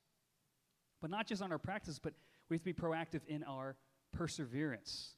But 1.01 1.10
not 1.10 1.27
just 1.27 1.41
on 1.41 1.51
our 1.51 1.58
practices, 1.58 2.00
but 2.00 2.13
we 2.50 2.56
have 2.56 2.62
to 2.62 2.65
be 2.65 2.74
proactive 2.74 3.22
in 3.27 3.44
our 3.44 3.77
perseverance. 4.12 5.15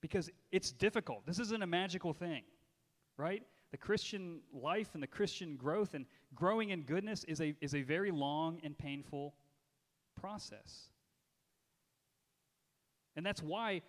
Because 0.00 0.30
it's 0.50 0.70
difficult. 0.72 1.26
This 1.26 1.38
isn't 1.38 1.62
a 1.62 1.66
magical 1.66 2.12
thing, 2.12 2.42
right? 3.16 3.42
The 3.72 3.76
Christian 3.76 4.40
life 4.52 4.90
and 4.94 5.02
the 5.02 5.08
Christian 5.08 5.56
growth 5.56 5.94
and 5.94 6.06
growing 6.34 6.70
in 6.70 6.82
goodness 6.82 7.24
is 7.24 7.40
a, 7.40 7.54
is 7.60 7.74
a 7.74 7.82
very 7.82 8.10
long 8.10 8.60
and 8.62 8.76
painful 8.76 9.34
process. 10.20 10.90
And 13.16 13.24
that's 13.24 13.42
why 13.42 13.82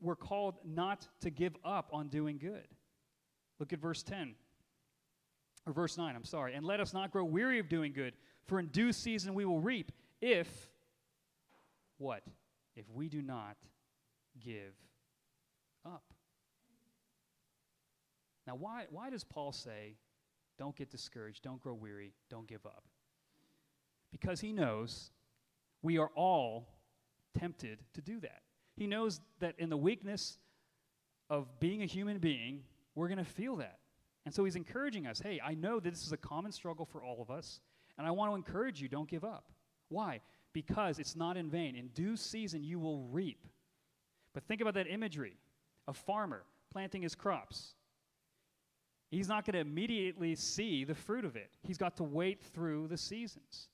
we're 0.00 0.16
called 0.16 0.56
not 0.64 1.06
to 1.20 1.30
give 1.30 1.56
up 1.64 1.90
on 1.92 2.08
doing 2.08 2.38
good. 2.38 2.66
Look 3.60 3.72
at 3.72 3.78
verse 3.78 4.02
10. 4.02 4.34
Or 5.66 5.72
verse 5.72 5.96
9, 5.96 6.16
I'm 6.16 6.24
sorry. 6.24 6.54
And 6.54 6.64
let 6.64 6.80
us 6.80 6.92
not 6.92 7.12
grow 7.12 7.22
weary 7.22 7.60
of 7.60 7.68
doing 7.68 7.92
good, 7.92 8.14
for 8.46 8.58
in 8.58 8.66
due 8.68 8.92
season 8.92 9.34
we 9.34 9.44
will 9.44 9.60
reap 9.60 9.92
if, 10.20 10.48
what? 11.98 12.24
If 12.74 12.86
we 12.92 13.08
do 13.08 13.20
not 13.20 13.56
give 14.42 14.74
up. 15.84 16.02
Now, 18.46 18.56
why, 18.56 18.86
why 18.90 19.10
does 19.10 19.22
Paul 19.22 19.52
say, 19.52 19.96
don't 20.58 20.74
get 20.74 20.90
discouraged, 20.90 21.42
don't 21.42 21.60
grow 21.60 21.74
weary, 21.74 22.14
don't 22.30 22.48
give 22.48 22.64
up? 22.64 22.84
Because 24.10 24.40
he 24.40 24.52
knows 24.52 25.10
we 25.82 25.98
are 25.98 26.10
all 26.14 26.68
tempted 27.38 27.78
to 27.94 28.00
do 28.00 28.18
that. 28.20 28.42
He 28.76 28.86
knows 28.86 29.20
that 29.40 29.54
in 29.58 29.68
the 29.68 29.76
weakness 29.76 30.38
of 31.28 31.60
being 31.60 31.82
a 31.82 31.86
human 31.86 32.18
being, 32.18 32.62
we're 33.00 33.08
going 33.08 33.18
to 33.18 33.24
feel 33.24 33.56
that. 33.56 33.78
And 34.26 34.34
so 34.34 34.44
he's 34.44 34.56
encouraging 34.56 35.06
us 35.06 35.20
hey, 35.20 35.40
I 35.42 35.54
know 35.54 35.80
that 35.80 35.90
this 35.90 36.06
is 36.06 36.12
a 36.12 36.18
common 36.18 36.52
struggle 36.52 36.84
for 36.84 37.02
all 37.02 37.22
of 37.22 37.30
us, 37.30 37.60
and 37.96 38.06
I 38.06 38.10
want 38.10 38.30
to 38.30 38.36
encourage 38.36 38.80
you 38.80 38.88
don't 38.88 39.08
give 39.08 39.24
up. 39.24 39.50
Why? 39.88 40.20
Because 40.52 40.98
it's 40.98 41.16
not 41.16 41.36
in 41.36 41.48
vain. 41.48 41.74
In 41.74 41.88
due 41.88 42.16
season, 42.16 42.62
you 42.62 42.78
will 42.78 43.04
reap. 43.04 43.46
But 44.34 44.44
think 44.44 44.60
about 44.60 44.74
that 44.74 44.86
imagery 44.86 45.38
a 45.88 45.92
farmer 45.94 46.44
planting 46.70 47.02
his 47.02 47.14
crops. 47.14 47.74
he's 49.10 49.26
not 49.26 49.44
going 49.44 49.54
to 49.54 49.60
immediately 49.60 50.36
see 50.36 50.84
the 50.84 50.94
fruit 50.94 51.24
of 51.24 51.34
it. 51.34 51.50
He's 51.62 51.78
got 51.78 51.96
to 51.96 52.04
wait 52.04 52.40
through 52.40 52.86
the 52.86 52.96
seasons. 52.96 53.68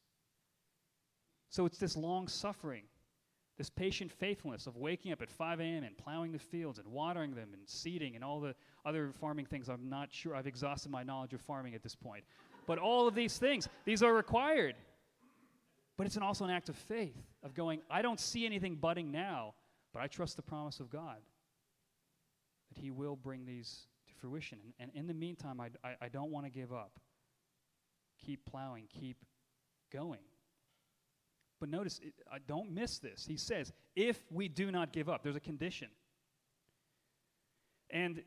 So 1.50 1.66
it's 1.66 1.78
this 1.78 1.96
long 1.96 2.28
suffering, 2.28 2.84
this 3.56 3.70
patient 3.70 4.12
faithfulness 4.12 4.66
of 4.66 4.76
waking 4.76 5.12
up 5.12 5.22
at 5.22 5.30
5 5.30 5.60
a.m. 5.60 5.84
and 5.84 5.96
plowing 5.96 6.32
the 6.32 6.38
fields 6.38 6.78
and 6.78 6.86
watering 6.88 7.34
them 7.34 7.50
and 7.52 7.62
seeding 7.66 8.14
and 8.14 8.22
all 8.22 8.40
the 8.40 8.54
other 8.84 9.12
farming 9.12 9.46
things. 9.46 9.68
I'm 9.68 9.88
not 9.88 10.12
sure. 10.12 10.34
I've 10.34 10.46
exhausted 10.46 10.90
my 10.90 11.02
knowledge 11.02 11.32
of 11.32 11.40
farming 11.40 11.74
at 11.74 11.82
this 11.82 11.94
point. 11.94 12.24
But 12.66 12.78
all 12.78 13.08
of 13.08 13.14
these 13.14 13.38
things, 13.38 13.68
these 13.84 14.02
are 14.02 14.12
required. 14.12 14.74
But 15.96 16.06
it's 16.06 16.16
an 16.16 16.22
also 16.22 16.44
an 16.44 16.50
act 16.50 16.68
of 16.68 16.76
faith, 16.76 17.16
of 17.42 17.54
going, 17.54 17.80
I 17.90 18.02
don't 18.02 18.20
see 18.20 18.44
anything 18.44 18.74
budding 18.74 19.10
now, 19.10 19.54
but 19.94 20.02
I 20.02 20.06
trust 20.08 20.36
the 20.36 20.42
promise 20.42 20.78
of 20.80 20.90
God 20.90 21.16
that 22.68 22.78
He 22.78 22.90
will 22.90 23.16
bring 23.16 23.46
these 23.46 23.86
to 24.08 24.14
fruition. 24.14 24.58
And, 24.78 24.90
and 24.90 24.90
in 24.94 25.06
the 25.06 25.14
meantime, 25.14 25.60
I, 25.60 25.70
I, 25.82 25.94
I 26.02 26.08
don't 26.08 26.30
want 26.30 26.44
to 26.44 26.50
give 26.50 26.72
up. 26.72 26.98
Keep 28.24 28.44
plowing, 28.44 28.84
keep 28.88 29.24
going. 29.90 30.20
But 31.60 31.70
notice, 31.70 32.00
it, 32.02 32.12
I 32.30 32.38
don't 32.46 32.70
miss 32.70 32.98
this. 32.98 33.24
He 33.26 33.36
says, 33.36 33.72
if 33.94 34.22
we 34.30 34.48
do 34.48 34.70
not 34.70 34.92
give 34.92 35.08
up, 35.08 35.22
there's 35.22 35.36
a 35.36 35.40
condition. 35.40 35.88
And 37.90 38.22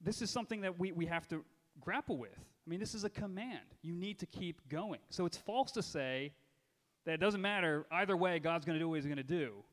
this 0.00 0.22
is 0.22 0.30
something 0.30 0.60
that 0.62 0.78
we, 0.78 0.92
we 0.92 1.06
have 1.06 1.28
to 1.28 1.44
grapple 1.80 2.18
with. 2.18 2.38
I 2.38 2.70
mean, 2.70 2.80
this 2.80 2.94
is 2.94 3.04
a 3.04 3.10
command. 3.10 3.60
You 3.82 3.94
need 3.94 4.18
to 4.20 4.26
keep 4.26 4.68
going. 4.68 5.00
So 5.10 5.26
it's 5.26 5.36
false 5.36 5.72
to 5.72 5.82
say 5.82 6.32
that 7.06 7.14
it 7.14 7.20
doesn't 7.20 7.40
matter 7.40 7.86
either 7.90 8.16
way, 8.16 8.38
God's 8.38 8.64
going 8.64 8.78
to 8.78 8.82
do 8.82 8.88
what 8.88 8.96
he's 8.96 9.06
going 9.06 9.16
to 9.16 9.22
do. 9.22 9.64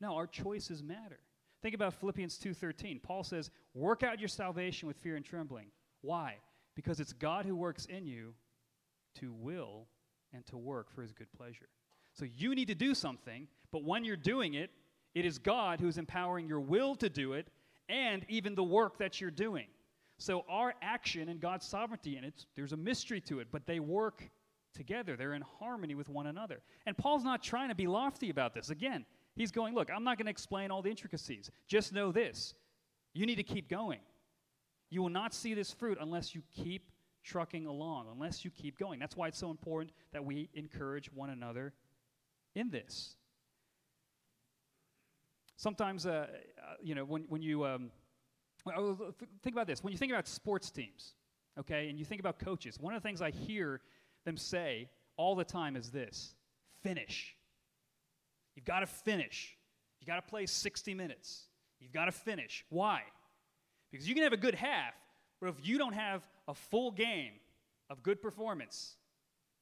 No, 0.00 0.16
our 0.16 0.26
choices 0.26 0.82
matter. 0.82 1.20
Think 1.62 1.74
about 1.76 1.94
Philippians 1.94 2.38
2:13. 2.38 3.00
Paul 3.00 3.22
says, 3.22 3.50
"Work 3.72 4.02
out 4.02 4.18
your 4.18 4.28
salvation 4.28 4.88
with 4.88 4.96
fear 4.96 5.14
and 5.14 5.24
trembling." 5.24 5.70
Why? 6.00 6.38
Because 6.74 6.98
it's 6.98 7.12
God 7.12 7.46
who 7.46 7.54
works 7.54 7.86
in 7.86 8.06
you 8.06 8.34
to 9.14 9.32
will 9.32 9.86
and 10.32 10.44
to 10.46 10.58
work 10.58 10.90
for 10.90 11.02
his 11.02 11.12
good 11.12 11.30
pleasure. 11.32 11.68
So 12.14 12.24
you 12.24 12.54
need 12.54 12.68
to 12.68 12.74
do 12.74 12.94
something, 12.94 13.48
but 13.70 13.84
when 13.84 14.04
you're 14.04 14.16
doing 14.16 14.54
it, 14.54 14.70
it 15.14 15.24
is 15.24 15.38
God 15.38 15.80
who 15.80 15.88
is 15.88 15.98
empowering 15.98 16.46
your 16.46 16.60
will 16.60 16.94
to 16.96 17.08
do 17.08 17.34
it 17.34 17.48
and 17.88 18.24
even 18.28 18.54
the 18.54 18.64
work 18.64 18.98
that 18.98 19.20
you're 19.20 19.30
doing. 19.30 19.66
So 20.18 20.44
our 20.48 20.74
action 20.82 21.28
and 21.28 21.40
God's 21.40 21.66
sovereignty 21.66 22.16
in 22.16 22.24
it, 22.24 22.46
there's 22.54 22.72
a 22.72 22.76
mystery 22.76 23.20
to 23.22 23.40
it, 23.40 23.48
but 23.50 23.66
they 23.66 23.80
work 23.80 24.30
together. 24.74 25.16
They're 25.16 25.34
in 25.34 25.44
harmony 25.58 25.94
with 25.94 26.08
one 26.08 26.26
another. 26.26 26.60
And 26.86 26.96
Paul's 26.96 27.24
not 27.24 27.42
trying 27.42 27.68
to 27.68 27.74
be 27.74 27.86
lofty 27.86 28.30
about 28.30 28.54
this. 28.54 28.70
Again, 28.70 29.04
he's 29.34 29.50
going, 29.50 29.74
look, 29.74 29.90
I'm 29.94 30.04
not 30.04 30.18
going 30.18 30.26
to 30.26 30.30
explain 30.30 30.70
all 30.70 30.82
the 30.82 30.90
intricacies. 30.90 31.50
Just 31.66 31.92
know 31.92 32.12
this. 32.12 32.54
You 33.14 33.26
need 33.26 33.36
to 33.36 33.42
keep 33.42 33.68
going. 33.68 34.00
You 34.90 35.02
will 35.02 35.10
not 35.10 35.34
see 35.34 35.54
this 35.54 35.72
fruit 35.72 35.98
unless 36.00 36.34
you 36.34 36.42
keep 36.54 36.90
trucking 37.24 37.66
along, 37.66 38.06
unless 38.12 38.44
you 38.44 38.50
keep 38.50 38.78
going. 38.78 38.98
That's 38.98 39.16
why 39.16 39.28
it's 39.28 39.38
so 39.38 39.50
important 39.50 39.92
that 40.12 40.24
we 40.24 40.48
encourage 40.54 41.10
one 41.12 41.30
another 41.30 41.72
in 42.54 42.70
this. 42.70 43.16
Sometimes, 45.56 46.06
uh, 46.06 46.10
uh, 46.10 46.74
you 46.82 46.94
know, 46.94 47.04
when, 47.04 47.24
when 47.28 47.42
you 47.42 47.64
um, 47.64 47.90
think 49.42 49.54
about 49.54 49.66
this, 49.66 49.82
when 49.82 49.92
you 49.92 49.98
think 49.98 50.12
about 50.12 50.26
sports 50.26 50.70
teams, 50.70 51.14
okay, 51.58 51.88
and 51.88 51.98
you 51.98 52.04
think 52.04 52.20
about 52.20 52.38
coaches, 52.38 52.78
one 52.80 52.94
of 52.94 53.02
the 53.02 53.08
things 53.08 53.22
I 53.22 53.30
hear 53.30 53.80
them 54.24 54.36
say 54.36 54.88
all 55.16 55.34
the 55.34 55.44
time 55.44 55.76
is 55.76 55.90
this 55.90 56.34
finish. 56.82 57.36
You've 58.56 58.64
got 58.64 58.80
to 58.80 58.86
finish. 58.86 59.56
You've 60.00 60.08
got 60.08 60.16
to 60.16 60.22
play 60.22 60.46
60 60.46 60.94
minutes. 60.94 61.44
You've 61.80 61.92
got 61.92 62.06
to 62.06 62.12
finish. 62.12 62.64
Why? 62.68 63.02
Because 63.90 64.08
you 64.08 64.14
can 64.14 64.24
have 64.24 64.32
a 64.32 64.38
good 64.38 64.54
half, 64.54 64.94
but 65.40 65.48
if 65.48 65.56
you 65.62 65.78
don't 65.78 65.94
have 65.94 66.26
a 66.48 66.54
full 66.54 66.90
game 66.90 67.32
of 67.90 68.02
good 68.02 68.20
performance, 68.20 68.96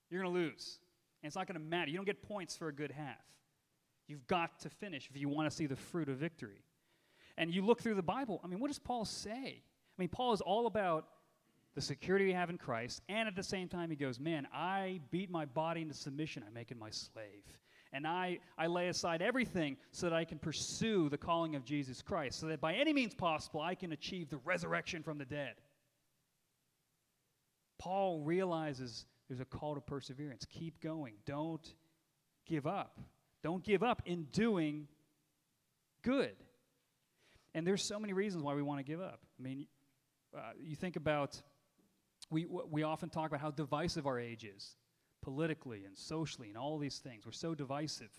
you're 0.08 0.22
going 0.22 0.34
to 0.34 0.40
lose. 0.40 0.78
And 1.22 1.28
it's 1.28 1.36
not 1.36 1.46
going 1.46 1.60
to 1.60 1.64
matter. 1.64 1.90
You 1.90 1.96
don't 1.96 2.06
get 2.06 2.22
points 2.22 2.56
for 2.56 2.68
a 2.68 2.74
good 2.74 2.90
half. 2.90 3.24
You've 4.06 4.26
got 4.26 4.58
to 4.60 4.68
finish 4.68 5.08
if 5.08 5.20
you 5.20 5.28
want 5.28 5.50
to 5.50 5.56
see 5.56 5.66
the 5.66 5.76
fruit 5.76 6.08
of 6.08 6.16
victory. 6.16 6.64
And 7.36 7.54
you 7.54 7.64
look 7.64 7.80
through 7.80 7.94
the 7.94 8.02
Bible, 8.02 8.40
I 8.42 8.48
mean, 8.48 8.60
what 8.60 8.68
does 8.68 8.78
Paul 8.78 9.04
say? 9.04 9.62
I 9.62 10.02
mean, 10.02 10.08
Paul 10.08 10.32
is 10.32 10.40
all 10.40 10.66
about 10.66 11.06
the 11.74 11.80
security 11.80 12.26
we 12.26 12.32
have 12.32 12.50
in 12.50 12.58
Christ, 12.58 13.02
and 13.08 13.28
at 13.28 13.36
the 13.36 13.42
same 13.42 13.68
time, 13.68 13.90
he 13.90 13.96
goes, 13.96 14.18
Man, 14.18 14.48
I 14.52 15.00
beat 15.10 15.30
my 15.30 15.44
body 15.44 15.82
into 15.82 15.94
submission, 15.94 16.42
I 16.46 16.50
make 16.50 16.70
it 16.70 16.78
my 16.78 16.90
slave. 16.90 17.44
And 17.92 18.06
I, 18.06 18.38
I 18.56 18.66
lay 18.68 18.88
aside 18.88 19.20
everything 19.20 19.76
so 19.90 20.08
that 20.08 20.14
I 20.14 20.24
can 20.24 20.38
pursue 20.38 21.08
the 21.08 21.18
calling 21.18 21.56
of 21.56 21.64
Jesus 21.64 22.02
Christ, 22.02 22.38
so 22.38 22.46
that 22.46 22.60
by 22.60 22.74
any 22.74 22.92
means 22.92 23.14
possible, 23.14 23.60
I 23.60 23.74
can 23.74 23.92
achieve 23.92 24.28
the 24.28 24.38
resurrection 24.38 25.02
from 25.02 25.18
the 25.18 25.24
dead. 25.24 25.54
Paul 27.78 28.20
realizes 28.20 29.06
there's 29.30 29.40
a 29.40 29.44
call 29.44 29.76
to 29.76 29.80
perseverance. 29.80 30.44
Keep 30.44 30.80
going. 30.80 31.14
Don't 31.24 31.64
give 32.46 32.66
up. 32.66 32.98
Don't 33.44 33.62
give 33.62 33.84
up 33.84 34.02
in 34.04 34.24
doing 34.32 34.88
good. 36.02 36.34
And 37.54 37.64
there's 37.64 37.84
so 37.84 38.00
many 38.00 38.12
reasons 38.12 38.42
why 38.42 38.54
we 38.54 38.62
want 38.62 38.80
to 38.80 38.82
give 38.84 39.00
up. 39.00 39.20
I 39.38 39.42
mean, 39.42 39.68
uh, 40.36 40.40
you 40.60 40.74
think 40.74 40.96
about, 40.96 41.40
we, 42.28 42.44
we 42.44 42.82
often 42.82 43.08
talk 43.08 43.28
about 43.28 43.40
how 43.40 43.52
divisive 43.52 44.04
our 44.04 44.18
age 44.18 44.42
is, 44.42 44.74
politically 45.22 45.84
and 45.84 45.96
socially, 45.96 46.48
and 46.48 46.58
all 46.58 46.78
these 46.78 46.98
things. 46.98 47.24
We're 47.24 47.30
so 47.30 47.54
divisive. 47.54 48.10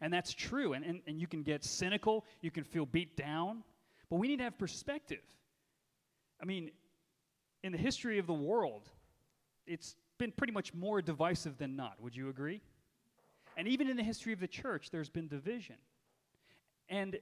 And 0.00 0.10
that's 0.10 0.32
true. 0.32 0.72
And, 0.72 0.82
and, 0.82 1.02
and 1.06 1.20
you 1.20 1.26
can 1.26 1.42
get 1.42 1.62
cynical, 1.62 2.24
you 2.40 2.50
can 2.50 2.64
feel 2.64 2.86
beat 2.86 3.18
down, 3.18 3.64
but 4.08 4.16
we 4.16 4.28
need 4.28 4.38
to 4.38 4.44
have 4.44 4.56
perspective. 4.56 5.24
I 6.40 6.46
mean, 6.46 6.70
in 7.62 7.72
the 7.72 7.78
history 7.78 8.18
of 8.18 8.26
the 8.26 8.32
world, 8.32 8.88
it's 9.66 9.94
been 10.18 10.32
pretty 10.32 10.52
much 10.52 10.72
more 10.74 11.02
divisive 11.02 11.58
than 11.58 11.76
not. 11.76 12.00
Would 12.00 12.16
you 12.16 12.28
agree? 12.28 12.60
And 13.56 13.68
even 13.68 13.88
in 13.88 13.96
the 13.96 14.02
history 14.02 14.32
of 14.32 14.40
the 14.40 14.48
church, 14.48 14.90
there's 14.90 15.08
been 15.08 15.28
division. 15.28 15.76
And 16.88 17.18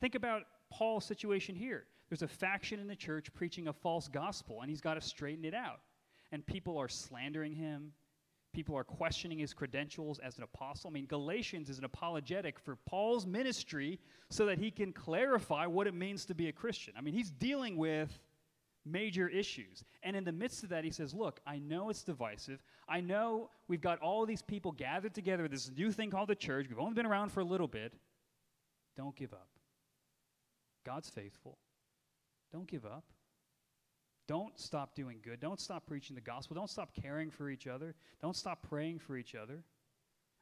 think 0.00 0.14
about 0.14 0.42
Paul's 0.70 1.04
situation 1.04 1.54
here. 1.54 1.84
There's 2.08 2.22
a 2.22 2.28
faction 2.28 2.80
in 2.80 2.88
the 2.88 2.96
church 2.96 3.32
preaching 3.34 3.68
a 3.68 3.72
false 3.72 4.08
gospel, 4.08 4.60
and 4.62 4.70
he's 4.70 4.80
got 4.80 4.94
to 4.94 5.00
straighten 5.00 5.44
it 5.44 5.54
out. 5.54 5.80
And 6.32 6.44
people 6.46 6.78
are 6.78 6.88
slandering 6.88 7.54
him. 7.54 7.92
People 8.54 8.76
are 8.76 8.84
questioning 8.84 9.38
his 9.38 9.52
credentials 9.52 10.18
as 10.18 10.38
an 10.38 10.44
apostle. 10.44 10.88
I 10.90 10.92
mean, 10.92 11.06
Galatians 11.06 11.68
is 11.68 11.78
an 11.78 11.84
apologetic 11.84 12.58
for 12.58 12.76
Paul's 12.86 13.26
ministry 13.26 13.98
so 14.30 14.46
that 14.46 14.58
he 14.58 14.70
can 14.70 14.92
clarify 14.92 15.66
what 15.66 15.86
it 15.86 15.94
means 15.94 16.24
to 16.26 16.34
be 16.34 16.48
a 16.48 16.52
Christian. 16.52 16.94
I 16.96 17.02
mean, 17.02 17.14
he's 17.14 17.30
dealing 17.30 17.76
with 17.76 18.18
major 18.90 19.28
issues. 19.28 19.84
And 20.02 20.16
in 20.16 20.24
the 20.24 20.32
midst 20.32 20.62
of 20.62 20.70
that, 20.70 20.84
he 20.84 20.90
says, 20.90 21.14
Look, 21.14 21.40
I 21.46 21.58
know 21.58 21.90
it's 21.90 22.02
divisive. 22.02 22.62
I 22.88 23.00
know 23.00 23.50
we've 23.68 23.80
got 23.80 23.98
all 24.00 24.26
these 24.26 24.42
people 24.42 24.72
gathered 24.72 25.14
together, 25.14 25.48
this 25.48 25.70
new 25.76 25.92
thing 25.92 26.10
called 26.10 26.28
the 26.28 26.34
church. 26.34 26.66
We've 26.68 26.78
only 26.78 26.94
been 26.94 27.06
around 27.06 27.30
for 27.30 27.40
a 27.40 27.44
little 27.44 27.68
bit. 27.68 27.92
Don't 28.96 29.14
give 29.14 29.32
up. 29.32 29.48
God's 30.84 31.10
faithful. 31.10 31.58
Don't 32.52 32.66
give 32.66 32.84
up. 32.84 33.04
Don't 34.26 34.58
stop 34.58 34.94
doing 34.94 35.18
good. 35.22 35.40
Don't 35.40 35.60
stop 35.60 35.86
preaching 35.86 36.14
the 36.14 36.20
gospel. 36.20 36.54
Don't 36.54 36.70
stop 36.70 36.90
caring 36.94 37.30
for 37.30 37.48
each 37.48 37.66
other. 37.66 37.94
Don't 38.20 38.36
stop 38.36 38.66
praying 38.68 38.98
for 38.98 39.16
each 39.16 39.34
other. 39.34 39.64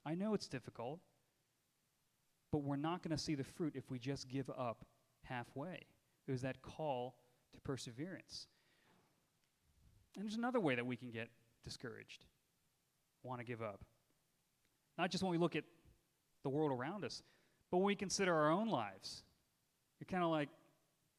I 0.04 0.14
know 0.14 0.34
it's 0.34 0.48
difficult, 0.48 1.00
but 2.52 2.62
we're 2.62 2.76
not 2.76 3.02
going 3.02 3.16
to 3.16 3.22
see 3.22 3.34
the 3.34 3.44
fruit 3.44 3.74
if 3.76 3.90
we 3.90 3.98
just 3.98 4.28
give 4.28 4.50
up 4.50 4.84
halfway. 5.22 5.86
It 6.26 6.32
was 6.32 6.42
that 6.42 6.62
call 6.62 7.16
to 7.56 7.62
perseverance. 7.62 8.46
And 10.14 10.24
there's 10.24 10.36
another 10.36 10.60
way 10.60 10.74
that 10.74 10.86
we 10.86 10.96
can 10.96 11.10
get 11.10 11.28
discouraged, 11.64 12.24
want 13.22 13.40
to 13.40 13.44
give 13.44 13.60
up. 13.60 13.80
Not 14.96 15.10
just 15.10 15.22
when 15.22 15.30
we 15.30 15.38
look 15.38 15.56
at 15.56 15.64
the 16.42 16.48
world 16.48 16.72
around 16.72 17.04
us, 17.04 17.22
but 17.70 17.78
when 17.78 17.86
we 17.86 17.96
consider 17.96 18.34
our 18.34 18.50
own 18.50 18.68
lives. 18.68 19.24
You're 19.98 20.06
kind 20.06 20.22
of 20.22 20.30
like, 20.30 20.48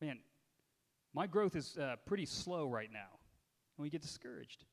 man, 0.02 0.19
my 1.13 1.28
growth 1.28 1.56
is 1.56 1.78
uh, 1.78 1.95
pretty 2.06 2.26
slow 2.26 2.69
right 2.69 2.91
now. 2.91 3.19
And 3.78 3.84
we 3.84 3.89
get 3.89 4.02
discouraged. 4.02 4.65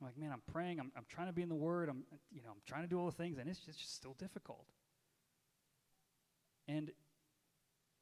I'm 0.00 0.06
like, 0.06 0.18
man, 0.18 0.30
I'm 0.32 0.42
praying, 0.52 0.80
I'm, 0.80 0.90
I'm 0.96 1.04
trying 1.08 1.26
to 1.26 1.32
be 1.32 1.42
in 1.42 1.48
the 1.48 1.54
Word, 1.54 1.88
I'm, 1.88 2.04
you 2.32 2.42
know, 2.42 2.50
I'm 2.50 2.62
trying 2.66 2.82
to 2.82 2.88
do 2.88 2.98
all 2.98 3.06
the 3.06 3.12
things, 3.12 3.38
and 3.38 3.48
it's 3.48 3.58
just, 3.58 3.68
it's 3.70 3.78
just 3.78 3.94
still 3.94 4.14
difficult. 4.18 4.66
And 6.68 6.90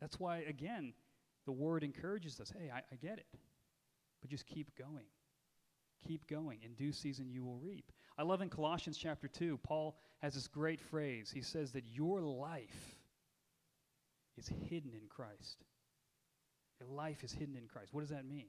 that's 0.01 0.21
why, 0.21 0.39
again, 0.39 0.93
the 1.49 1.53
word 1.53 1.83
encourages 1.83 2.39
us 2.41 2.53
hey, 2.61 2.71
I, 2.71 2.81
I 2.93 2.97
get 3.01 3.17
it. 3.17 3.27
But 4.21 4.29
just 4.29 4.47
keep 4.47 4.77
going. 4.77 5.07
Keep 6.07 6.29
going. 6.29 6.59
In 6.63 6.75
due 6.75 6.93
season, 6.93 7.31
you 7.31 7.43
will 7.43 7.57
reap. 7.57 7.91
I 8.19 8.23
love 8.23 8.43
in 8.43 8.51
Colossians 8.51 8.99
chapter 8.99 9.29
2, 9.29 9.59
Paul 9.63 9.97
has 10.19 10.35
this 10.35 10.47
great 10.47 10.79
phrase. 10.79 11.31
He 11.35 11.41
says 11.41 11.73
that 11.73 11.85
your 11.87 12.21
life 12.21 12.99
is 14.37 14.47
hidden 14.69 14.93
in 14.93 15.09
Christ. 15.09 15.65
Your 16.79 16.91
life 16.91 17.25
is 17.25 17.33
hidden 17.33 17.57
in 17.57 17.67
Christ. 17.67 17.95
What 17.95 18.03
does 18.03 18.11
that 18.11 18.29
mean? 18.29 18.49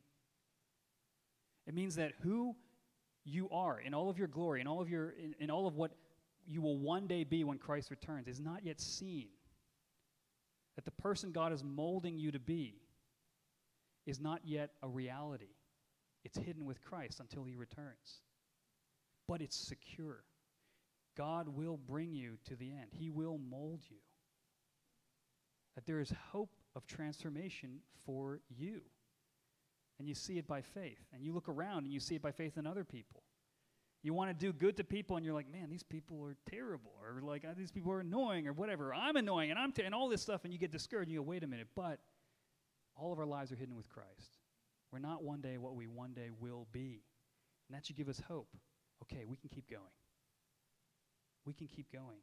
It 1.66 1.74
means 1.74 1.96
that 1.96 2.12
who 2.22 2.54
you 3.24 3.50
are 3.50 3.80
in 3.80 3.94
all 3.94 4.10
of 4.10 4.18
your 4.18 4.28
glory, 4.28 4.60
in 4.60 4.68
all 4.68 4.82
of 4.82 4.90
your 4.90 5.12
in, 5.12 5.36
in 5.40 5.50
all 5.50 5.68
of 5.68 5.76
what 5.78 5.92
you 6.46 6.62
will 6.62 6.78
one 6.78 7.08
day 7.08 7.24
be 7.24 7.46
when 7.46 7.60
Christ 7.60 7.92
returns 7.92 8.28
is 8.28 8.42
not 8.42 8.66
yet 8.66 8.82
seen. 8.82 9.30
That 10.76 10.84
the 10.84 10.92
person 10.92 11.32
God 11.32 11.54
is 11.54 11.64
molding 11.64 12.18
you 12.18 12.32
to 12.32 12.40
be 12.40 12.82
is 14.10 14.20
not 14.20 14.42
yet 14.44 14.72
a 14.82 14.88
reality. 14.88 15.56
It's 16.24 16.38
hidden 16.38 16.66
with 16.66 16.84
Christ 16.84 17.20
until 17.20 17.44
he 17.44 17.56
returns. 17.56 18.22
But 19.28 19.42
it's 19.42 19.56
secure. 19.56 20.24
God 21.18 21.50
will 21.50 21.78
bring 21.78 22.14
you 22.14 22.38
to 22.46 22.56
the 22.56 22.72
end, 22.72 22.92
he 22.92 23.10
will 23.10 23.38
mold 23.38 23.82
you. 23.90 23.98
That 25.76 25.86
there 25.86 26.00
is 26.00 26.14
hope 26.32 26.56
of 26.76 26.86
transformation 26.88 27.80
for 28.06 28.42
you. 28.50 28.82
And 29.98 30.08
you 30.08 30.16
see 30.16 30.38
it 30.38 30.48
by 30.48 30.62
faith. 30.62 31.06
And 31.14 31.24
you 31.24 31.34
look 31.34 31.48
around 31.48 31.84
and 31.84 31.94
you 31.94 32.00
see 32.00 32.16
it 32.16 32.22
by 32.22 32.32
faith 32.32 32.58
in 32.58 32.66
other 32.66 32.84
people. 32.84 33.24
You 34.02 34.14
want 34.14 34.30
to 34.30 34.34
do 34.34 34.54
good 34.54 34.78
to 34.78 34.86
people, 34.86 35.18
and 35.18 35.26
you're 35.26 35.36
like, 35.36 35.52
man, 35.52 35.70
these 35.70 35.84
people 35.84 36.24
are 36.24 36.38
terrible, 36.50 36.92
or 37.04 37.22
like, 37.22 37.44
uh, 37.44 37.50
these 37.58 37.70
people 37.70 37.92
are 37.92 38.00
annoying, 38.00 38.48
or 38.48 38.54
whatever. 38.54 38.94
I'm 38.94 39.18
annoying, 39.18 39.52
and 39.52 39.60
I'm 39.60 39.74
and 39.84 39.94
all 39.94 40.08
this 40.08 40.22
stuff, 40.22 40.46
and 40.46 40.54
you 40.54 40.60
get 40.60 40.72
discouraged. 40.72 41.08
And 41.08 41.14
you 41.14 41.20
go, 41.20 41.24
wait 41.24 41.44
a 41.44 41.48
minute, 41.48 41.68
but 41.76 42.00
all 43.00 43.14
of 43.14 43.20
our 43.20 43.26
lives 43.26 43.52
are 43.52 43.56
hidden 43.56 43.76
with 43.76 43.90
Christ. 43.90 44.38
We're 44.92 45.00
not 45.00 45.24
one 45.24 45.42
day 45.42 45.58
what 45.58 45.76
we 45.76 45.88
one 45.88 46.14
day 46.14 46.30
will 46.40 46.68
be, 46.72 47.04
and 47.68 47.76
that 47.76 47.86
should 47.86 47.96
give 47.96 48.10
us 48.10 48.22
hope. 48.28 48.56
Okay, 49.04 49.26
we 49.26 49.38
can 49.38 49.50
keep 49.50 49.70
going. 49.70 49.82
We 51.46 51.54
can 51.54 51.68
keep 51.68 51.92
going. 51.92 52.20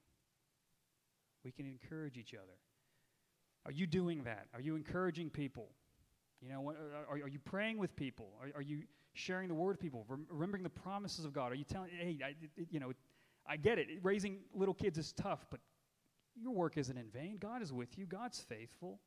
We 1.44 1.52
can 1.52 1.66
encourage 1.66 2.18
each 2.18 2.34
other. 2.34 2.58
Are 3.64 3.72
you 3.72 3.86
doing 3.86 4.24
that? 4.24 4.46
Are 4.54 4.60
you 4.60 4.76
encouraging 4.76 5.30
people? 5.30 5.68
You 6.40 6.50
know, 6.50 6.72
are, 7.08 7.14
are 7.22 7.28
you 7.28 7.38
praying 7.38 7.78
with 7.78 7.96
people? 7.96 8.28
Are, 8.40 8.48
are 8.56 8.62
you 8.62 8.82
sharing 9.14 9.48
the 9.48 9.54
word 9.54 9.68
with 9.70 9.80
people, 9.80 10.06
remembering 10.30 10.62
the 10.62 10.70
promises 10.70 11.24
of 11.24 11.32
God? 11.32 11.50
Are 11.50 11.54
you 11.54 11.64
telling, 11.64 11.90
hey, 11.98 12.18
I, 12.24 12.28
it, 12.56 12.68
you 12.70 12.78
know, 12.78 12.92
I 13.46 13.56
get 13.56 13.78
it. 13.78 13.86
Raising 14.02 14.40
little 14.54 14.74
kids 14.74 14.98
is 14.98 15.12
tough, 15.12 15.46
but 15.50 15.60
your 16.36 16.52
work 16.52 16.76
isn't 16.76 16.96
in 16.96 17.08
vain. 17.08 17.38
God 17.40 17.62
is 17.62 17.72
with 17.72 17.96
you. 17.96 18.06
God's 18.06 18.40
faithful. 18.40 19.00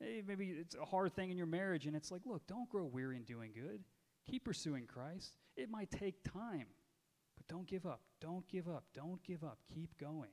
Hey, 0.00 0.22
maybe 0.26 0.54
it's 0.60 0.76
a 0.76 0.84
hard 0.84 1.14
thing 1.14 1.30
in 1.30 1.36
your 1.36 1.46
marriage, 1.46 1.86
and 1.86 1.96
it's 1.96 2.10
like, 2.10 2.22
look, 2.24 2.46
don't 2.46 2.68
grow 2.68 2.84
weary 2.84 3.16
in 3.16 3.24
doing 3.24 3.50
good. 3.54 3.82
Keep 4.30 4.44
pursuing 4.44 4.86
Christ. 4.86 5.32
It 5.56 5.70
might 5.70 5.90
take 5.90 6.22
time, 6.22 6.66
but 7.36 7.48
don't 7.48 7.66
give 7.66 7.84
up. 7.84 8.02
Don't 8.20 8.46
give 8.48 8.68
up. 8.68 8.84
Don't 8.94 9.22
give 9.24 9.42
up. 9.42 9.58
Keep 9.74 9.98
going. 9.98 10.30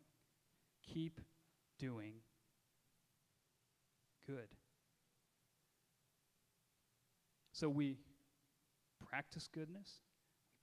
Keep 0.84 1.22
doing 1.80 2.14
good. 4.28 4.48
So 7.54 7.70
we 7.70 7.98
practice 9.10 9.48
goodness, 9.52 10.02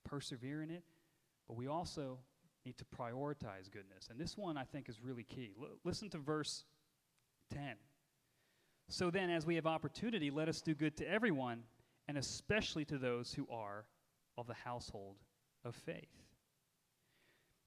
we 0.05 0.09
persevere 0.09 0.61
in 0.61 0.69
it, 0.69 0.83
but 1.47 1.57
we 1.57 1.67
also 1.67 2.19
need 2.65 2.77
to 2.77 2.85
prioritize 2.85 3.71
goodness. 3.71 4.09
And 4.09 4.19
this 4.19 4.37
one 4.37 4.57
I 4.57 4.63
think 4.63 4.89
is 4.89 5.01
really 5.01 5.23
key. 5.23 5.51
L- 5.59 5.69
listen 5.83 6.09
to 6.11 6.19
verse 6.19 6.65
10. 7.51 7.75
So 8.89 9.09
then, 9.09 9.29
as 9.29 9.45
we 9.45 9.55
have 9.55 9.65
opportunity, 9.65 10.29
let 10.29 10.49
us 10.49 10.61
do 10.61 10.75
good 10.75 10.95
to 10.97 11.09
everyone, 11.09 11.63
and 12.07 12.17
especially 12.17 12.85
to 12.85 12.97
those 12.97 13.33
who 13.33 13.47
are 13.51 13.85
of 14.37 14.47
the 14.47 14.53
household 14.53 15.15
of 15.63 15.75
faith. 15.75 16.09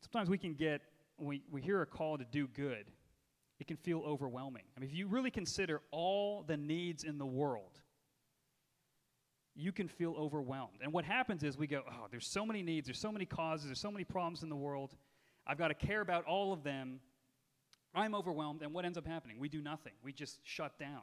Sometimes 0.00 0.28
we 0.28 0.38
can 0.38 0.54
get, 0.54 0.82
we, 1.18 1.42
we 1.50 1.60
hear 1.60 1.82
a 1.82 1.86
call 1.86 2.18
to 2.18 2.24
do 2.24 2.46
good, 2.46 2.90
it 3.58 3.66
can 3.66 3.76
feel 3.76 4.00
overwhelming. 4.00 4.64
I 4.76 4.80
mean, 4.80 4.90
if 4.90 4.96
you 4.96 5.08
really 5.08 5.30
consider 5.30 5.80
all 5.90 6.44
the 6.46 6.56
needs 6.56 7.04
in 7.04 7.18
the 7.18 7.26
world, 7.26 7.80
you 9.54 9.72
can 9.72 9.88
feel 9.88 10.14
overwhelmed. 10.18 10.80
And 10.82 10.92
what 10.92 11.06
happens 11.06 11.42
is 11.42 11.56
we 11.56 11.66
go, 11.66 11.82
oh, 11.90 12.06
there's 12.10 12.26
so 12.26 12.44
many 12.44 12.62
needs, 12.62 12.86
there's 12.86 13.00
so 13.00 13.10
many 13.10 13.24
causes, 13.24 13.66
there's 13.66 13.80
so 13.80 13.90
many 13.90 14.04
problems 14.04 14.42
in 14.42 14.50
the 14.50 14.56
world. 14.56 14.94
I've 15.46 15.56
got 15.56 15.68
to 15.68 15.74
care 15.74 16.02
about 16.02 16.24
all 16.24 16.52
of 16.52 16.62
them. 16.62 17.00
I'm 17.96 18.14
overwhelmed. 18.14 18.62
And 18.62 18.72
what 18.72 18.84
ends 18.84 18.98
up 18.98 19.06
happening? 19.06 19.40
We 19.40 19.48
do 19.48 19.62
nothing, 19.62 19.94
we 20.04 20.12
just 20.12 20.38
shut 20.44 20.78
down. 20.78 21.02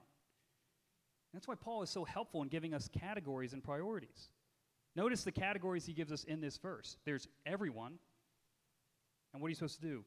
That's 1.33 1.47
why 1.47 1.55
Paul 1.55 1.81
is 1.81 1.89
so 1.89 2.03
helpful 2.05 2.43
in 2.43 2.47
giving 2.47 2.75
us 2.75 2.87
categories 2.87 3.53
and 3.53 3.63
priorities. 3.63 4.29
Notice 4.95 5.23
the 5.23 5.31
categories 5.31 5.85
he 5.85 5.93
gives 5.93 6.11
us 6.11 6.23
in 6.25 6.39
this 6.39 6.57
verse 6.57 6.97
there's 7.05 7.27
everyone. 7.45 7.97
And 9.33 9.41
what 9.41 9.47
are 9.47 9.49
you 9.49 9.55
supposed 9.55 9.81
to 9.81 9.87
do? 9.87 10.03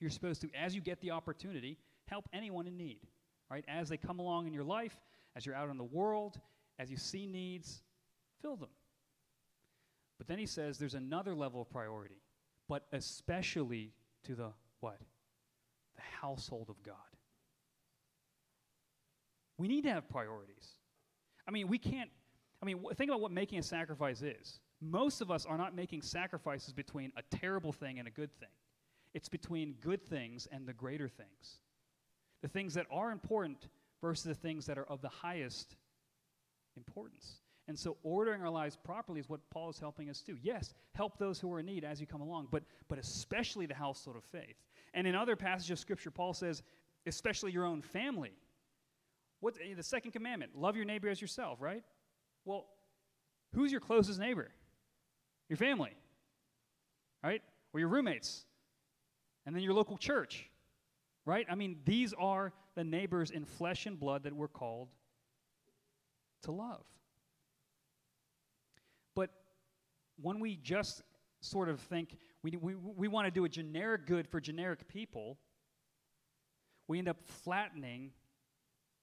You're 0.00 0.10
supposed 0.10 0.42
to, 0.42 0.50
as 0.54 0.74
you 0.74 0.82
get 0.82 1.00
the 1.00 1.12
opportunity, 1.12 1.78
help 2.06 2.28
anyone 2.34 2.66
in 2.66 2.76
need, 2.76 3.00
right? 3.50 3.64
As 3.66 3.88
they 3.88 3.96
come 3.96 4.18
along 4.18 4.46
in 4.46 4.52
your 4.52 4.64
life, 4.64 4.94
as 5.34 5.46
you're 5.46 5.54
out 5.54 5.70
in 5.70 5.78
the 5.78 5.84
world, 5.84 6.38
as 6.78 6.90
you 6.90 6.98
see 6.98 7.26
needs, 7.26 7.82
fill 8.42 8.56
them. 8.56 8.68
But 10.18 10.26
then 10.26 10.38
he 10.38 10.44
says 10.44 10.76
there's 10.76 10.94
another 10.94 11.34
level 11.34 11.62
of 11.62 11.70
priority, 11.70 12.20
but 12.68 12.84
especially 12.92 13.92
to 14.24 14.34
the 14.34 14.52
what? 14.80 14.98
Household 16.20 16.70
of 16.70 16.82
God. 16.82 16.94
We 19.58 19.68
need 19.68 19.84
to 19.84 19.90
have 19.90 20.08
priorities. 20.08 20.68
I 21.46 21.50
mean, 21.50 21.68
we 21.68 21.78
can't, 21.78 22.10
I 22.62 22.66
mean, 22.66 22.82
think 22.94 23.10
about 23.10 23.20
what 23.20 23.30
making 23.30 23.58
a 23.58 23.62
sacrifice 23.62 24.22
is. 24.22 24.58
Most 24.80 25.20
of 25.20 25.30
us 25.30 25.46
are 25.46 25.56
not 25.56 25.74
making 25.74 26.02
sacrifices 26.02 26.72
between 26.72 27.12
a 27.16 27.36
terrible 27.36 27.72
thing 27.72 27.98
and 27.98 28.08
a 28.08 28.10
good 28.10 28.32
thing. 28.38 28.48
It's 29.14 29.28
between 29.28 29.74
good 29.80 30.04
things 30.04 30.48
and 30.50 30.66
the 30.66 30.72
greater 30.72 31.08
things. 31.08 31.60
The 32.42 32.48
things 32.48 32.74
that 32.74 32.86
are 32.90 33.10
important 33.10 33.68
versus 34.00 34.24
the 34.24 34.34
things 34.34 34.66
that 34.66 34.76
are 34.76 34.84
of 34.84 35.00
the 35.00 35.08
highest 35.08 35.76
importance. 36.76 37.36
And 37.66 37.78
so 37.78 37.96
ordering 38.02 38.42
our 38.42 38.50
lives 38.50 38.76
properly 38.76 39.20
is 39.20 39.28
what 39.28 39.40
Paul 39.50 39.70
is 39.70 39.78
helping 39.78 40.10
us 40.10 40.20
do. 40.20 40.36
Yes, 40.42 40.74
help 40.92 41.18
those 41.18 41.40
who 41.40 41.50
are 41.52 41.60
in 41.60 41.66
need 41.66 41.82
as 41.84 42.00
you 42.00 42.06
come 42.06 42.20
along, 42.20 42.48
but, 42.50 42.62
but 42.88 42.98
especially 42.98 43.64
the 43.64 43.74
household 43.74 44.16
of 44.16 44.24
faith. 44.24 44.56
And 44.92 45.06
in 45.06 45.14
other 45.14 45.34
passages 45.34 45.70
of 45.70 45.78
Scripture, 45.78 46.10
Paul 46.10 46.34
says, 46.34 46.62
especially 47.06 47.52
your 47.52 47.64
own 47.64 47.80
family. 47.80 48.32
What, 49.40 49.56
eh, 49.62 49.74
the 49.74 49.82
second 49.82 50.12
commandment, 50.12 50.52
love 50.56 50.76
your 50.76 50.84
neighbor 50.84 51.08
as 51.08 51.20
yourself, 51.20 51.60
right? 51.60 51.82
Well, 52.44 52.66
who's 53.54 53.72
your 53.72 53.80
closest 53.80 54.20
neighbor? 54.20 54.50
Your 55.48 55.56
family, 55.56 55.92
right? 57.22 57.42
Or 57.72 57.80
your 57.80 57.88
roommates. 57.88 58.44
And 59.46 59.54
then 59.54 59.62
your 59.62 59.74
local 59.74 59.96
church, 59.98 60.48
right? 61.26 61.46
I 61.50 61.54
mean, 61.54 61.76
these 61.84 62.14
are 62.14 62.52
the 62.74 62.84
neighbors 62.84 63.30
in 63.30 63.44
flesh 63.44 63.86
and 63.86 63.98
blood 63.98 64.22
that 64.24 64.34
we're 64.34 64.48
called 64.48 64.88
to 66.42 66.52
love. 66.52 66.84
But 69.14 69.30
when 70.20 70.40
we 70.40 70.56
just 70.56 71.02
sort 71.40 71.68
of 71.68 71.80
think 71.80 72.16
we, 72.42 72.56
we, 72.56 72.74
we 72.74 73.08
want 73.08 73.26
to 73.26 73.30
do 73.30 73.44
a 73.44 73.48
generic 73.48 74.06
good 74.06 74.28
for 74.28 74.40
generic 74.40 74.86
people, 74.88 75.38
we 76.88 76.98
end 76.98 77.08
up 77.08 77.16
flattening 77.24 78.10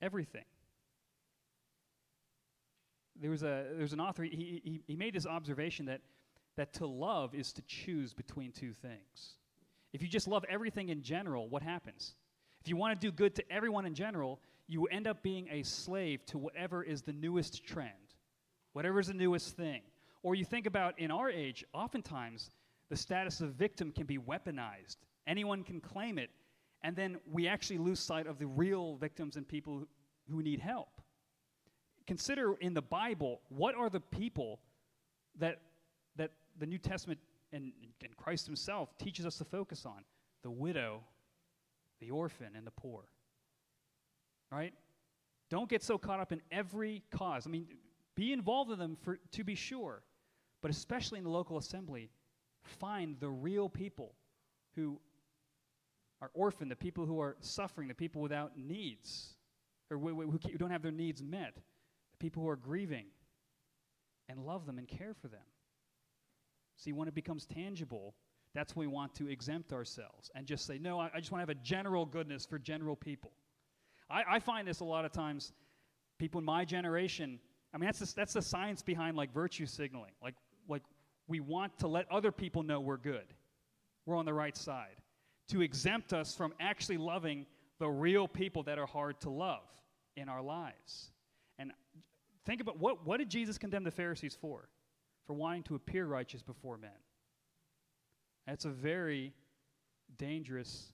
everything. 0.01 0.45
There 3.19 3.31
was, 3.31 3.43
a, 3.43 3.65
there 3.71 3.81
was 3.81 3.93
an 3.93 3.99
author, 3.99 4.23
he, 4.23 4.61
he, 4.63 4.81
he 4.87 4.95
made 4.95 5.13
this 5.13 5.25
observation 5.25 5.85
that, 5.85 6.01
that 6.57 6.73
to 6.73 6.87
love 6.87 7.35
is 7.35 7.51
to 7.53 7.61
choose 7.63 8.13
between 8.13 8.51
two 8.51 8.73
things. 8.73 9.35
If 9.93 10.01
you 10.01 10.07
just 10.07 10.27
love 10.27 10.45
everything 10.49 10.89
in 10.89 11.03
general, 11.03 11.49
what 11.49 11.61
happens? 11.61 12.15
If 12.61 12.69
you 12.69 12.77
want 12.77 12.99
to 12.99 13.07
do 13.07 13.11
good 13.11 13.35
to 13.35 13.51
everyone 13.51 13.85
in 13.85 13.93
general, 13.93 14.39
you 14.67 14.85
end 14.85 15.07
up 15.07 15.21
being 15.21 15.49
a 15.51 15.63
slave 15.63 16.25
to 16.27 16.37
whatever 16.37 16.83
is 16.83 17.01
the 17.01 17.13
newest 17.13 17.65
trend, 17.65 17.91
whatever 18.73 18.99
is 18.99 19.07
the 19.07 19.13
newest 19.13 19.57
thing. 19.57 19.81
Or 20.23 20.35
you 20.35 20.45
think 20.45 20.65
about 20.65 20.97
in 20.99 21.11
our 21.11 21.29
age, 21.29 21.63
oftentimes 21.73 22.51
the 22.89 22.95
status 22.95 23.41
of 23.41 23.53
victim 23.53 23.91
can 23.91 24.05
be 24.05 24.17
weaponized. 24.17 24.97
Anyone 25.27 25.63
can 25.63 25.79
claim 25.79 26.17
it, 26.17 26.29
and 26.83 26.95
then 26.95 27.17
we 27.31 27.47
actually 27.47 27.77
lose 27.77 27.99
sight 27.99 28.27
of 28.27 28.37
the 28.37 28.47
real 28.47 28.95
victims 28.95 29.35
and 29.35 29.47
people 29.47 29.87
who 30.29 30.41
need 30.41 30.59
help. 30.59 31.01
Consider 32.07 32.55
in 32.55 32.73
the 32.73 32.81
Bible, 32.81 33.41
what 33.49 33.75
are 33.75 33.89
the 33.89 33.99
people 33.99 34.59
that, 35.37 35.59
that 36.15 36.31
the 36.59 36.65
New 36.65 36.77
Testament 36.77 37.19
and, 37.53 37.71
and 38.03 38.15
Christ 38.17 38.45
Himself 38.45 38.97
teaches 38.97 39.25
us 39.25 39.37
to 39.37 39.45
focus 39.45 39.85
on? 39.85 40.03
The 40.43 40.51
widow, 40.51 41.01
the 41.99 42.09
orphan, 42.09 42.49
and 42.55 42.65
the 42.65 42.71
poor 42.71 43.03
right? 44.51 44.73
Don't 45.49 45.69
get 45.69 45.81
so 45.81 45.97
caught 45.97 46.19
up 46.19 46.31
in 46.31 46.41
every 46.51 47.03
cause. 47.09 47.47
I 47.47 47.49
mean, 47.49 47.67
be 48.15 48.33
involved 48.33 48.71
in 48.71 48.79
them 48.79 48.97
for, 49.01 49.19
to 49.31 49.43
be 49.43 49.55
sure, 49.55 50.03
but 50.61 50.71
especially 50.71 51.17
in 51.17 51.23
the 51.23 51.29
local 51.29 51.57
assembly, 51.57 52.09
find 52.63 53.15
the 53.19 53.29
real 53.29 53.67
people 53.69 54.13
who 54.75 54.99
are 56.21 56.31
orphaned, 56.33 56.69
the 56.69 56.75
people 56.75 57.05
who 57.05 57.19
are 57.19 57.35
suffering, 57.39 57.87
the 57.87 57.93
people 57.93 58.21
without 58.21 58.57
needs, 58.57 59.33
or 59.89 59.97
who, 59.97 60.37
don't 60.57 60.71
have 60.71 60.83
their 60.83 60.91
needs 60.91 61.23
met, 61.23 61.55
the 61.55 62.17
people 62.19 62.43
who 62.43 62.49
are 62.49 62.55
grieving, 62.55 63.05
and 64.29 64.39
love 64.45 64.65
them 64.65 64.77
and 64.77 64.87
care 64.87 65.13
for 65.13 65.27
them. 65.27 65.41
See, 66.77 66.93
when 66.93 67.07
it 67.07 67.15
becomes 67.15 67.45
tangible, 67.45 68.15
that's 68.53 68.75
when 68.75 68.87
we 68.87 68.93
want 68.93 69.15
to 69.15 69.27
exempt 69.27 69.73
ourselves 69.73 70.29
and 70.35 70.45
just 70.45 70.65
say, 70.65 70.77
no, 70.77 70.99
I, 70.99 71.09
I 71.13 71.19
just 71.19 71.31
want 71.31 71.45
to 71.45 71.51
have 71.51 71.57
a 71.57 71.63
general 71.63 72.05
goodness 72.05 72.45
for 72.45 72.59
general 72.59 72.95
people. 72.95 73.31
I, 74.09 74.23
I 74.29 74.39
find 74.39 74.67
this 74.67 74.81
a 74.81 74.85
lot 74.85 75.05
of 75.05 75.11
times, 75.11 75.53
people 76.19 76.39
in 76.39 76.45
my 76.45 76.65
generation, 76.65 77.39
I 77.73 77.77
mean, 77.77 77.85
that's 77.85 77.99
the, 77.99 78.13
that's 78.15 78.33
the 78.33 78.41
science 78.41 78.81
behind 78.81 79.15
like 79.15 79.33
virtue 79.33 79.65
signaling. 79.65 80.11
Like, 80.21 80.35
like 80.67 80.83
we 81.27 81.39
want 81.39 81.77
to 81.79 81.87
let 81.87 82.11
other 82.11 82.31
people 82.31 82.63
know 82.63 82.79
we're 82.79 82.97
good, 82.97 83.33
we're 84.05 84.15
on 84.15 84.25
the 84.25 84.33
right 84.33 84.55
side, 84.55 85.01
to 85.49 85.61
exempt 85.61 86.13
us 86.13 86.35
from 86.35 86.53
actually 86.59 86.97
loving 86.97 87.45
the 87.79 87.89
real 87.89 88.27
people 88.27 88.63
that 88.63 88.77
are 88.77 88.85
hard 88.85 89.19
to 89.21 89.29
love 89.29 89.63
in 90.15 90.29
our 90.29 90.41
lives. 90.41 91.11
And 91.57 91.71
Think 92.45 92.61
about 92.61 92.79
what, 92.79 93.05
what 93.05 93.17
did 93.17 93.29
Jesus 93.29 93.57
condemn 93.57 93.83
the 93.83 93.91
Pharisees 93.91 94.37
for? 94.39 94.69
For 95.27 95.33
wanting 95.33 95.63
to 95.63 95.75
appear 95.75 96.05
righteous 96.05 96.41
before 96.41 96.77
men. 96.77 96.89
That's 98.47 98.65
a 98.65 98.69
very 98.69 99.33
dangerous 100.17 100.91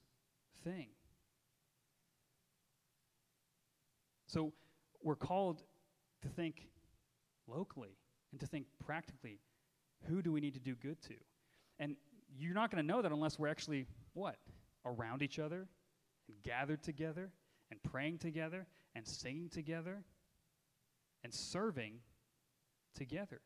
thing. 0.63 0.87
So 4.27 4.51
we're 5.01 5.15
called 5.15 5.63
to 6.21 6.27
think 6.27 6.67
locally 7.47 7.97
and 8.31 8.39
to 8.41 8.45
think 8.45 8.65
practically 8.85 9.39
who 10.07 10.21
do 10.21 10.31
we 10.31 10.39
need 10.39 10.53
to 10.53 10.59
do 10.59 10.75
good 10.75 11.01
to? 11.03 11.15
And 11.79 11.95
you're 12.37 12.53
not 12.53 12.71
going 12.71 12.83
to 12.83 12.87
know 12.87 13.01
that 13.01 13.11
unless 13.11 13.39
we're 13.39 13.47
actually 13.47 13.85
what? 14.13 14.37
Around 14.85 15.21
each 15.21 15.39
other 15.39 15.67
and 16.27 16.43
gathered 16.43 16.83
together 16.83 17.31
and 17.71 17.81
praying 17.83 18.19
together 18.19 18.67
and 18.95 19.05
singing 19.07 19.49
together 19.49 20.03
and 21.23 21.33
serving 21.33 21.99
together. 22.95 23.41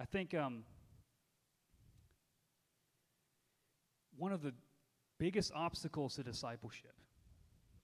I 0.00 0.04
think 0.04 0.34
um, 0.34 0.64
one 4.16 4.32
of 4.32 4.42
the 4.42 4.52
biggest 5.18 5.52
obstacles 5.54 6.16
to 6.16 6.22
discipleship, 6.22 6.94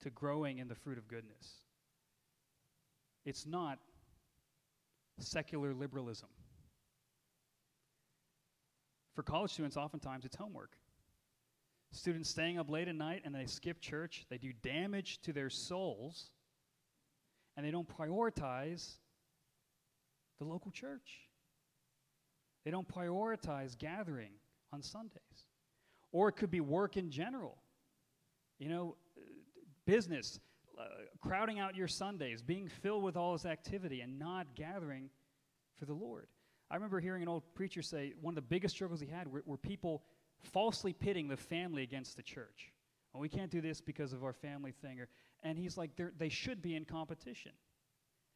to 0.03 0.11
growing 0.11 0.59
in 0.59 0.69
the 0.69 0.75
fruit 0.75 0.99
of 0.99 1.09
goodness, 1.09 1.65
it's 3.25 3.47
not 3.47 3.79
secular 5.19 5.75
liberalism. 5.75 6.29
For 9.19 9.25
college 9.25 9.51
students, 9.51 9.77
oftentimes 9.77 10.25
it's 10.25 10.37
homework. 10.37 10.77
Students 11.91 12.31
staying 12.31 12.57
up 12.57 12.71
late 12.71 12.87
at 12.87 12.95
night 12.95 13.23
and 13.25 13.35
they 13.35 13.47
skip 13.47 13.81
church, 13.81 14.25
they 14.31 14.39
do 14.39 14.53
damage 14.63 15.21
to 15.23 15.33
their 15.33 15.51
souls, 15.51 16.31
and 17.57 17.67
they 17.67 17.73
don't 17.73 17.89
prioritize 17.89 18.93
the 20.39 20.45
local 20.45 20.71
church. 20.71 21.27
They 22.65 22.71
don't 22.71 22.87
prioritize 22.87 23.77
gathering 23.77 24.35
on 24.73 24.83
Sundays. 24.83 25.49
Or 26.13 26.29
it 26.29 26.37
could 26.37 26.53
be 26.53 26.61
work 26.61 26.97
in 26.97 27.11
general. 27.11 27.59
You 28.61 28.69
know, 28.69 28.97
business, 29.85 30.39
uh, 30.81 30.85
crowding 31.21 31.59
out 31.59 31.75
your 31.75 31.89
Sundays, 31.89 32.41
being 32.41 32.69
filled 32.69 33.03
with 33.03 33.17
all 33.17 33.33
this 33.33 33.47
activity 33.47 34.01
and 34.01 34.17
not 34.17 34.55
gathering 34.55 35.11
for 35.77 35.87
the 35.87 35.95
Lord. 35.95 36.29
I 36.71 36.75
remember 36.75 37.01
hearing 37.01 37.23
an 37.23 37.29
old 37.29 37.43
preacher 37.55 37.83
say 37.83 38.13
one 38.21 38.33
of 38.33 38.37
the 38.37 38.43
biggest 38.43 38.75
struggles 38.75 39.01
he 39.01 39.07
had 39.07 39.31
were, 39.31 39.43
were 39.47 39.57
people 39.57 40.03
falsely 40.41 40.93
pitting 40.93 41.29
the 41.29 41.37
family 41.37 41.83
against 41.83 42.17
the 42.17 42.23
church. 42.23 42.73
Well, 43.13 43.21
we 43.21 43.29
can't 43.29 43.51
do 43.51 43.61
this 43.61 43.81
because 43.81 44.13
of 44.13 44.23
our 44.23 44.33
family 44.35 44.73
thing. 44.73 45.01
Or, 45.01 45.09
and 45.43 45.59
he's 45.59 45.77
like, 45.77 45.91
they 46.19 46.29
should 46.29 46.61
be 46.61 46.77
in 46.77 46.85
competition. 46.85 47.53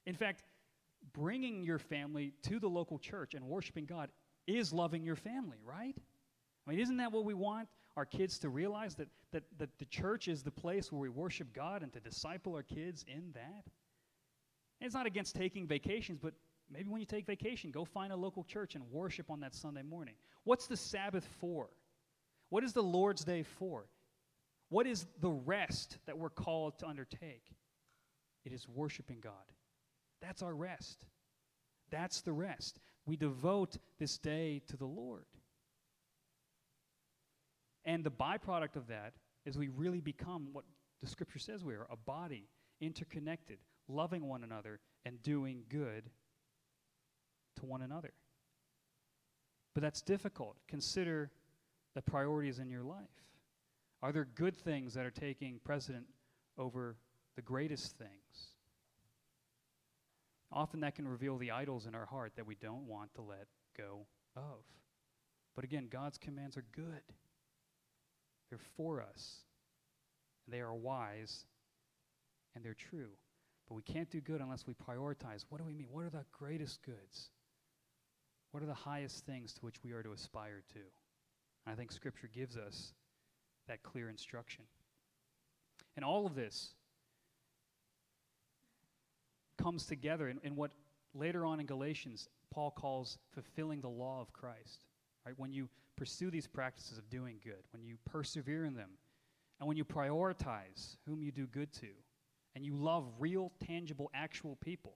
In 0.07 0.15
fact, 0.15 0.43
bringing 1.13 1.63
your 1.63 1.79
family 1.79 2.33
to 2.45 2.59
the 2.59 2.69
local 2.69 2.99
church 2.99 3.35
and 3.35 3.45
worshiping 3.45 3.85
God 3.85 4.11
is 4.47 4.73
loving 4.73 5.05
your 5.05 5.17
family, 5.17 5.59
right? 5.65 5.95
I 6.67 6.71
mean, 6.71 6.81
isn't 6.81 6.97
that 6.97 7.13
what 7.13 7.25
we 7.25 7.35
want 7.35 7.69
our 7.97 8.05
kids 8.07 8.39
to 8.41 8.49
realize? 8.49 8.95
That, 8.95 9.09
that, 9.33 9.45
that 9.59 9.79
the 9.79 9.85
church 9.87 10.29
is 10.29 10.43
the 10.43 10.51
place 10.51 10.91
where 10.91 11.01
we 11.01 11.09
worship 11.09 11.53
God 11.53 11.83
and 11.83 11.93
to 11.93 12.01
disciple 12.01 12.55
our 12.55 12.63
kids 12.63 13.05
in 13.07 13.33
that? 13.35 13.65
And 14.81 14.87
it's 14.87 14.95
not 14.95 15.07
against 15.07 15.37
taking 15.37 15.67
vacations, 15.67 16.19
but 16.21 16.35
maybe 16.73 16.89
when 16.89 17.01
you 17.01 17.07
take 17.07 17.27
vacation, 17.27 17.71
go 17.71 17.85
find 17.85 18.13
a 18.13 18.17
local 18.17 18.45
church 18.45 18.75
and 18.75 18.85
worship 18.91 19.31
on 19.31 19.41
that 19.41 19.55
Sunday 19.55 19.83
morning. 19.83 20.15
What's 20.45 20.67
the 20.67 20.77
Sabbath 20.77 21.27
for? 21.41 21.69
What 22.49 22.65
is 22.65 22.73
the 22.73 22.83
Lord's 22.83 23.25
Day 23.25 23.43
for? 23.43 23.87
What 24.69 24.87
is 24.87 25.07
the 25.21 25.31
rest 25.31 25.99
that 26.07 26.19
we're 26.19 26.31
called 26.31 26.79
to 26.79 26.87
undertake? 26.87 27.45
It 28.45 28.53
is 28.53 28.67
worshiping 28.69 29.19
God. 29.23 29.33
That's 30.21 30.43
our 30.43 30.55
rest. 30.55 31.05
That's 31.91 32.23
the 32.23 32.33
rest. 32.33 32.81
We 33.05 33.17
devote 33.17 33.77
this 33.99 34.19
day 34.19 34.63
to 34.69 34.77
the 34.77 34.87
Lord. 34.87 35.27
And 37.85 38.05
the 38.05 38.11
byproduct 38.11 38.77
of 38.77 38.87
that 38.89 39.13
is 39.45 39.59
we 39.59 39.69
really 39.69 40.01
become 40.01 40.49
what 40.53 40.65
the 41.01 41.09
scripture 41.09 41.39
says 41.39 41.65
we 41.65 41.75
are 41.75 41.87
a 41.91 41.97
body, 41.97 42.49
interconnected, 42.81 43.59
loving 43.89 44.29
one 44.29 44.45
another, 44.45 44.81
and 45.05 45.21
doing 45.23 45.65
good 45.69 46.05
to 47.57 47.67
one 47.67 47.83
another. 47.83 48.13
But 49.75 49.83
that's 49.83 50.03
difficult. 50.03 50.57
Consider 50.69 51.31
the 51.95 52.03
priorities 52.03 52.59
in 52.59 52.71
your 52.71 52.83
life. 52.83 52.99
Are 54.03 54.13
there 54.13 54.27
good 54.35 54.57
things 54.57 54.95
that 54.95 55.07
are 55.07 55.11
taking 55.11 55.61
precedent 55.65 56.07
over 56.59 56.97
the 57.37 57.43
greatest 57.43 57.97
things? 57.97 58.53
Often 60.53 60.81
that 60.81 60.95
can 60.95 61.09
reveal 61.09 61.39
the 61.39 61.51
idols 61.51 61.87
in 61.87 61.95
our 61.95 62.05
heart 62.05 62.33
that 62.37 62.47
we 62.47 62.57
don't 62.57 62.87
want 62.87 63.15
to 63.15 63.23
let 63.23 63.47
go 63.77 64.07
of. 64.37 64.65
But 65.55 65.65
again, 65.65 65.89
God's 65.91 66.19
commands 66.19 66.57
are 66.57 66.65
good. 66.75 67.03
They're 68.51 68.59
for 68.77 69.01
us. 69.01 69.45
They 70.49 70.61
are 70.61 70.75
wise 70.75 71.47
and 72.55 72.65
they're 72.65 72.75
true. 72.75 73.11
But 73.69 73.77
we 73.77 73.83
can't 73.83 74.11
do 74.11 74.21
good 74.21 74.41
unless 74.41 74.67
we 74.67 74.75
prioritize. 74.75 75.45
What 75.49 75.59
do 75.59 75.65
we 75.65 75.73
mean? 75.73 75.87
What 75.91 76.05
are 76.05 76.11
the 76.11 76.27
greatest 76.33 76.83
goods? 76.83 77.31
What 78.53 78.63
are 78.63 78.67
the 78.67 78.75
highest 78.75 79.27
things 79.27 79.53
to 79.55 79.61
which 79.63 79.83
we 79.83 79.93
are 79.93 80.03
to 80.03 80.13
aspire 80.13 80.63
to? 80.75 80.81
And 81.67 81.73
I 81.73 81.75
think 81.75 81.91
Scripture 81.91 82.31
gives 82.33 82.57
us 82.57 82.93
that 83.67 83.83
clear 83.83 84.09
instruction. 84.09 84.65
And 85.97 86.05
all 86.05 86.27
of 86.27 86.35
this 86.35 86.75
comes 89.57 89.87
together 89.87 90.29
in, 90.29 90.39
in 90.43 90.57
what 90.57 90.71
later 91.15 91.45
on 91.45 91.61
in 91.61 91.67
Galatians 91.67 92.29
Paul 92.53 92.71
calls 92.71 93.19
fulfilling 93.33 93.81
the 93.81 93.89
law 93.89 94.21
of 94.21 94.33
Christ. 94.33 94.85
Right? 95.25 95.35
When 95.39 95.53
you 95.53 95.69
pursue 95.97 96.31
these 96.31 96.47
practices 96.47 96.99
of 96.99 97.09
doing 97.09 97.37
good, 97.43 97.63
when 97.73 97.85
you 97.85 97.97
persevere 98.05 98.65
in 98.65 98.75
them, 98.75 98.91
and 99.59 99.69
when 99.69 99.77
you 99.77 99.85
prioritize 99.85 100.97
whom 101.07 101.23
you 101.23 101.31
do 101.31 101.47
good 101.47 101.73
to, 101.75 101.89
and 102.55 102.67
you 102.67 102.75
love 102.75 103.07
real, 103.19 103.53
tangible, 103.65 104.11
actual 104.13 104.57
people, 104.57 104.95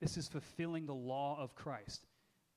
this 0.00 0.16
is 0.16 0.28
fulfilling 0.28 0.86
the 0.86 0.94
law 0.94 1.38
of 1.40 1.54
Christ. 1.54 2.06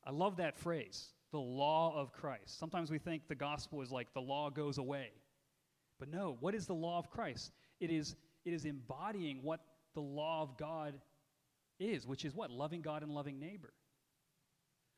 I 0.06 0.12
love 0.12 0.38
that 0.38 0.58
phrase, 0.58 1.10
the 1.32 1.40
law 1.40 1.96
of 1.96 2.12
Christ. 2.12 2.60
Sometimes 2.60 2.92
we 2.92 3.00
think 3.00 3.28
the 3.28 3.36
gospel 3.36 3.82
is 3.82 3.92
like 3.92 4.14
the 4.14 4.22
law 4.22 4.50
goes 4.50 4.78
away. 4.78 5.12
But 6.00 6.10
no, 6.10 6.38
what 6.40 6.56
is 6.56 6.66
the 6.66 6.74
law 6.74 6.98
of 6.98 7.10
Christ? 7.10 7.52
It 7.80 7.92
is, 7.92 8.16
it 8.46 8.54
is 8.54 8.66
embodying 8.66 9.44
what 9.44 9.62
the 9.94 10.02
law 10.02 10.42
of 10.42 10.58
God 10.58 10.96
is, 11.80 12.08
which 12.08 12.26
is 12.26 12.36
what? 12.36 12.52
Loving 12.52 12.82
God 12.82 13.04
and 13.04 13.12
loving 13.12 13.40
neighbor. 13.40 13.74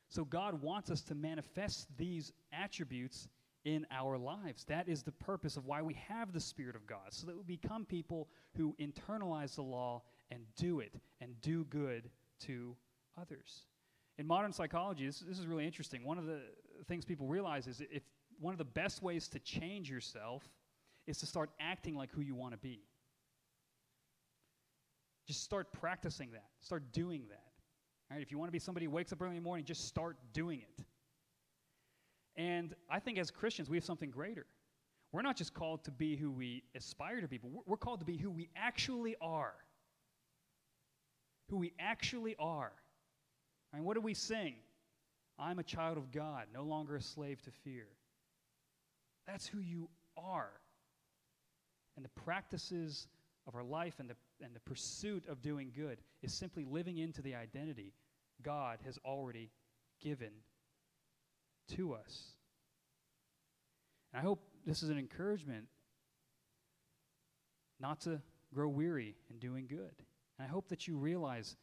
So 0.09 0.23
God 0.23 0.61
wants 0.61 0.91
us 0.91 1.01
to 1.03 1.15
manifest 1.15 1.87
these 1.97 2.31
attributes 2.51 3.27
in 3.65 3.85
our 3.91 4.17
lives. 4.17 4.65
That 4.65 4.87
is 4.87 5.01
the 5.01 5.11
purpose 5.11 5.57
of 5.57 5.65
why 5.65 5.81
we 5.81 5.95
have 6.07 6.33
the 6.33 6.39
Spirit 6.39 6.75
of 6.75 6.85
God, 6.85 7.11
so 7.11 7.27
that 7.27 7.37
we 7.37 7.43
become 7.43 7.85
people 7.85 8.27
who 8.55 8.75
internalize 8.79 9.55
the 9.55 9.63
law 9.63 10.03
and 10.29 10.41
do 10.57 10.81
it 10.81 10.93
and 11.21 11.39
do 11.41 11.63
good 11.65 12.09
to 12.41 12.75
others. 13.19 13.61
In 14.17 14.27
modern 14.27 14.53
psychology, 14.53 15.05
this, 15.05 15.19
this 15.19 15.39
is 15.39 15.47
really 15.47 15.65
interesting. 15.65 16.03
One 16.03 16.17
of 16.17 16.25
the 16.25 16.39
things 16.87 17.05
people 17.05 17.27
realize 17.27 17.67
is 17.67 17.81
if 17.91 18.03
one 18.39 18.53
of 18.53 18.57
the 18.57 18.65
best 18.65 19.01
ways 19.01 19.27
to 19.29 19.39
change 19.39 19.89
yourself 19.89 20.43
is 21.07 21.17
to 21.19 21.25
start 21.25 21.49
acting 21.59 21.95
like 21.95 22.11
who 22.11 22.21
you 22.21 22.35
want 22.35 22.53
to 22.53 22.57
be. 22.57 22.81
Just 25.27 25.43
start 25.43 25.71
practicing 25.71 26.31
that. 26.31 26.45
Start 26.59 26.91
doing 26.91 27.23
that. 27.29 27.51
All 28.11 28.17
right? 28.17 28.21
If 28.21 28.31
you 28.31 28.37
want 28.37 28.49
to 28.49 28.53
be 28.53 28.59
somebody 28.59 28.85
who 28.85 28.91
wakes 28.91 29.11
up 29.13 29.21
early 29.21 29.31
in 29.31 29.41
the 29.41 29.41
morning, 29.41 29.65
just 29.65 29.87
start 29.87 30.17
doing 30.33 30.61
it. 30.61 30.85
And 32.35 32.75
I 32.89 32.99
think 32.99 33.17
as 33.17 33.31
Christians, 33.31 33.69
we 33.69 33.77
have 33.77 33.85
something 33.85 34.09
greater. 34.09 34.45
We're 35.11 35.21
not 35.21 35.37
just 35.37 35.53
called 35.53 35.83
to 35.85 35.91
be 35.91 36.15
who 36.15 36.31
we 36.31 36.63
aspire 36.75 37.21
to 37.21 37.27
be, 37.27 37.37
but 37.37 37.51
we're 37.65 37.77
called 37.77 37.99
to 37.99 38.05
be 38.05 38.17
who 38.17 38.31
we 38.31 38.49
actually 38.55 39.15
are 39.21 39.53
who 41.53 41.59
we 41.59 41.71
actually 41.79 42.35
are. 42.39 42.71
Mean, 43.71 43.83
what 43.83 43.93
do 43.93 44.01
we 44.01 44.15
sing? 44.15 44.55
I'm 45.37 45.59
a 45.59 45.63
child 45.63 45.99
of 45.99 46.11
God, 46.11 46.47
no 46.51 46.63
longer 46.63 46.95
a 46.95 47.01
slave 47.01 47.43
to 47.43 47.51
fear. 47.51 47.85
That's 49.27 49.45
who 49.45 49.59
you 49.59 49.87
are. 50.17 50.49
And 51.95 52.03
the 52.03 52.09
practices 52.09 53.07
of 53.45 53.53
our 53.53 53.63
life 53.63 53.99
and 53.99 54.09
the, 54.09 54.15
and 54.43 54.55
the 54.55 54.61
pursuit 54.61 55.27
of 55.27 55.43
doing 55.43 55.71
good 55.75 55.99
is 56.23 56.33
simply 56.33 56.65
living 56.65 56.97
into 56.97 57.21
the 57.21 57.35
identity 57.35 57.93
God 58.41 58.79
has 58.83 58.97
already 59.05 59.51
given 60.01 60.31
to 61.75 61.93
us. 61.93 62.29
And 64.11 64.21
I 64.21 64.23
hope 64.23 64.39
this 64.65 64.81
is 64.81 64.89
an 64.89 64.97
encouragement 64.97 65.65
not 67.79 68.01
to 68.01 68.21
grow 68.55 68.69
weary 68.69 69.15
in 69.29 69.37
doing 69.37 69.67
good. 69.67 70.01
And 70.43 70.49
I 70.49 70.51
hope 70.51 70.67
that 70.67 70.89
you 70.89 70.97
realize 70.97 71.55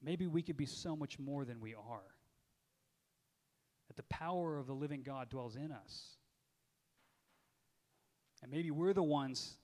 maybe 0.00 0.28
we 0.28 0.40
could 0.40 0.56
be 0.56 0.66
so 0.66 0.94
much 0.94 1.18
more 1.18 1.44
than 1.44 1.60
we 1.60 1.74
are. 1.74 2.14
That 3.88 3.96
the 3.96 4.04
power 4.04 4.56
of 4.56 4.68
the 4.68 4.72
living 4.72 5.02
God 5.02 5.28
dwells 5.28 5.56
in 5.56 5.72
us. 5.72 6.10
And 8.40 8.52
maybe 8.52 8.70
we're 8.70 8.92
the 8.92 9.02
ones 9.02 9.56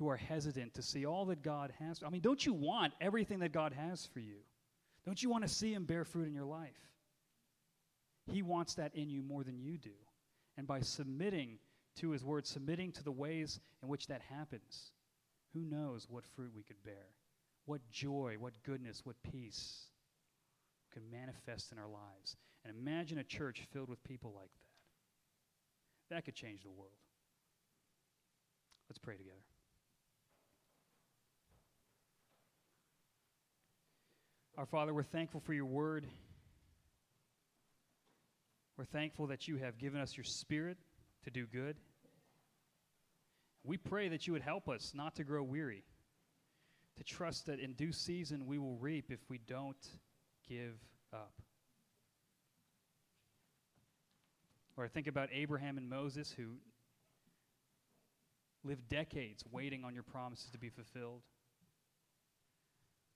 who 0.00 0.08
are 0.08 0.16
hesitant 0.16 0.74
to 0.74 0.82
see 0.82 1.06
all 1.06 1.24
that 1.26 1.42
God 1.42 1.72
has. 1.78 2.02
I 2.04 2.10
mean, 2.10 2.20
don't 2.20 2.44
you 2.44 2.52
want 2.52 2.94
everything 3.00 3.38
that 3.38 3.52
God 3.52 3.72
has 3.72 4.04
for 4.04 4.18
you? 4.18 4.38
Don't 5.06 5.22
you 5.22 5.30
want 5.30 5.44
to 5.44 5.48
see 5.48 5.72
Him 5.72 5.84
bear 5.84 6.04
fruit 6.04 6.26
in 6.26 6.34
your 6.34 6.44
life? 6.44 6.90
He 8.32 8.42
wants 8.42 8.74
that 8.74 8.92
in 8.96 9.08
you 9.08 9.22
more 9.22 9.44
than 9.44 9.60
you 9.60 9.78
do. 9.78 9.94
And 10.56 10.66
by 10.66 10.80
submitting 10.80 11.60
to 12.00 12.10
His 12.10 12.24
Word, 12.24 12.44
submitting 12.44 12.90
to 12.92 13.04
the 13.04 13.12
ways 13.12 13.60
in 13.84 13.88
which 13.88 14.08
that 14.08 14.22
happens, 14.22 14.90
who 15.54 15.60
knows 15.60 16.06
what 16.08 16.24
fruit 16.36 16.52
we 16.54 16.62
could 16.62 16.82
bear? 16.84 17.14
What 17.64 17.80
joy, 17.90 18.36
what 18.38 18.54
goodness, 18.64 19.02
what 19.04 19.16
peace 19.22 19.86
could 20.92 21.02
manifest 21.10 21.72
in 21.72 21.78
our 21.78 21.88
lives. 21.88 22.36
And 22.64 22.76
imagine 22.76 23.18
a 23.18 23.24
church 23.24 23.62
filled 23.72 23.88
with 23.88 24.02
people 24.04 24.32
like 24.34 24.50
that. 24.52 26.14
That 26.14 26.24
could 26.24 26.34
change 26.34 26.62
the 26.62 26.70
world. 26.70 26.96
Let's 28.88 28.98
pray 28.98 29.16
together. 29.16 29.36
Our 34.56 34.66
Father, 34.66 34.92
we're 34.92 35.02
thankful 35.02 35.40
for 35.40 35.52
your 35.52 35.66
word. 35.66 36.06
We're 38.76 38.86
thankful 38.86 39.26
that 39.28 39.46
you 39.46 39.56
have 39.58 39.78
given 39.78 40.00
us 40.00 40.16
your 40.16 40.24
spirit 40.24 40.78
to 41.24 41.30
do 41.30 41.46
good. 41.46 41.76
We 43.68 43.76
pray 43.76 44.08
that 44.08 44.26
you 44.26 44.32
would 44.32 44.40
help 44.40 44.66
us 44.66 44.92
not 44.94 45.14
to 45.16 45.24
grow 45.24 45.42
weary, 45.42 45.84
to 46.96 47.04
trust 47.04 47.44
that 47.46 47.60
in 47.60 47.74
due 47.74 47.92
season 47.92 48.46
we 48.46 48.56
will 48.56 48.76
reap 48.76 49.10
if 49.10 49.20
we 49.28 49.36
don't 49.46 49.86
give 50.48 50.78
up. 51.12 51.34
Or 54.74 54.86
I 54.86 54.88
think 54.88 55.06
about 55.06 55.28
Abraham 55.34 55.76
and 55.76 55.86
Moses 55.86 56.32
who 56.34 56.56
lived 58.64 58.88
decades 58.88 59.44
waiting 59.52 59.84
on 59.84 59.92
your 59.92 60.02
promises 60.02 60.48
to 60.52 60.58
be 60.58 60.70
fulfilled. 60.70 61.20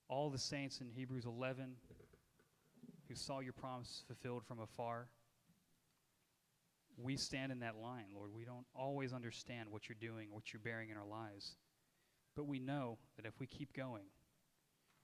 All 0.07 0.29
the 0.29 0.37
saints 0.37 0.81
in 0.81 0.91
Hebrews 0.91 1.25
11 1.25 1.77
who 3.09 3.15
saw 3.15 3.39
your 3.39 3.53
promise 3.53 4.03
fulfilled 4.05 4.43
from 4.45 4.59
afar. 4.59 5.07
We 6.97 7.17
stand 7.17 7.51
in 7.51 7.59
that 7.59 7.75
line, 7.75 8.05
Lord. 8.15 8.31
We 8.33 8.45
don't 8.45 8.65
always 8.75 9.13
understand 9.13 9.69
what 9.69 9.89
you're 9.89 9.97
doing, 9.99 10.29
what 10.31 10.53
you're 10.53 10.61
bearing 10.63 10.89
in 10.89 10.97
our 10.97 11.07
lives. 11.07 11.55
But 12.35 12.47
we 12.47 12.59
know 12.59 12.97
that 13.15 13.25
if 13.25 13.39
we 13.39 13.47
keep 13.47 13.73
going, 13.73 14.05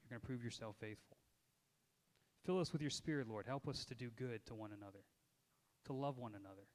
you're 0.03 0.09
going 0.09 0.21
to 0.21 0.25
prove 0.25 0.43
yourself 0.43 0.75
faithful. 0.79 1.17
Fill 2.45 2.59
us 2.59 2.71
with 2.71 2.81
your 2.81 2.91
Spirit, 2.91 3.27
Lord. 3.27 3.45
Help 3.47 3.67
us 3.67 3.85
to 3.85 3.95
do 3.95 4.09
good 4.17 4.45
to 4.47 4.55
one 4.55 4.71
another, 4.71 5.03
to 5.85 5.93
love 5.93 6.17
one 6.17 6.33
another, 6.35 6.67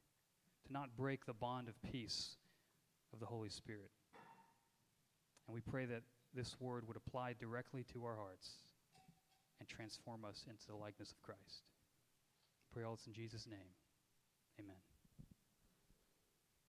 to 0.67 0.73
not 0.73 0.97
break 0.97 1.25
the 1.27 1.33
bond 1.33 1.69
of 1.69 1.75
peace 1.91 2.37
of 3.13 3.21
the 3.21 3.27
Holy 3.27 3.49
Spirit. 3.49 3.91
And 5.47 5.55
we 5.55 5.61
pray 5.61 5.87
that 5.87 6.03
this 6.35 6.57
word 6.61 6.87
would 6.87 6.97
apply 6.97 7.35
directly 7.39 7.85
to 7.93 8.05
our 8.05 8.17
hearts 8.17 8.51
and 9.61 9.69
transform 9.69 10.25
us 10.25 10.45
into 10.49 10.67
the 10.69 10.77
likeness 10.77 11.13
of 11.13 11.23
Christ. 11.23 11.63
Pray 12.73 12.83
all 12.83 12.97
this 12.97 13.07
in 13.07 13.13
Jesus' 13.13 13.47
name. 13.47 13.71
Amen. 14.61 14.94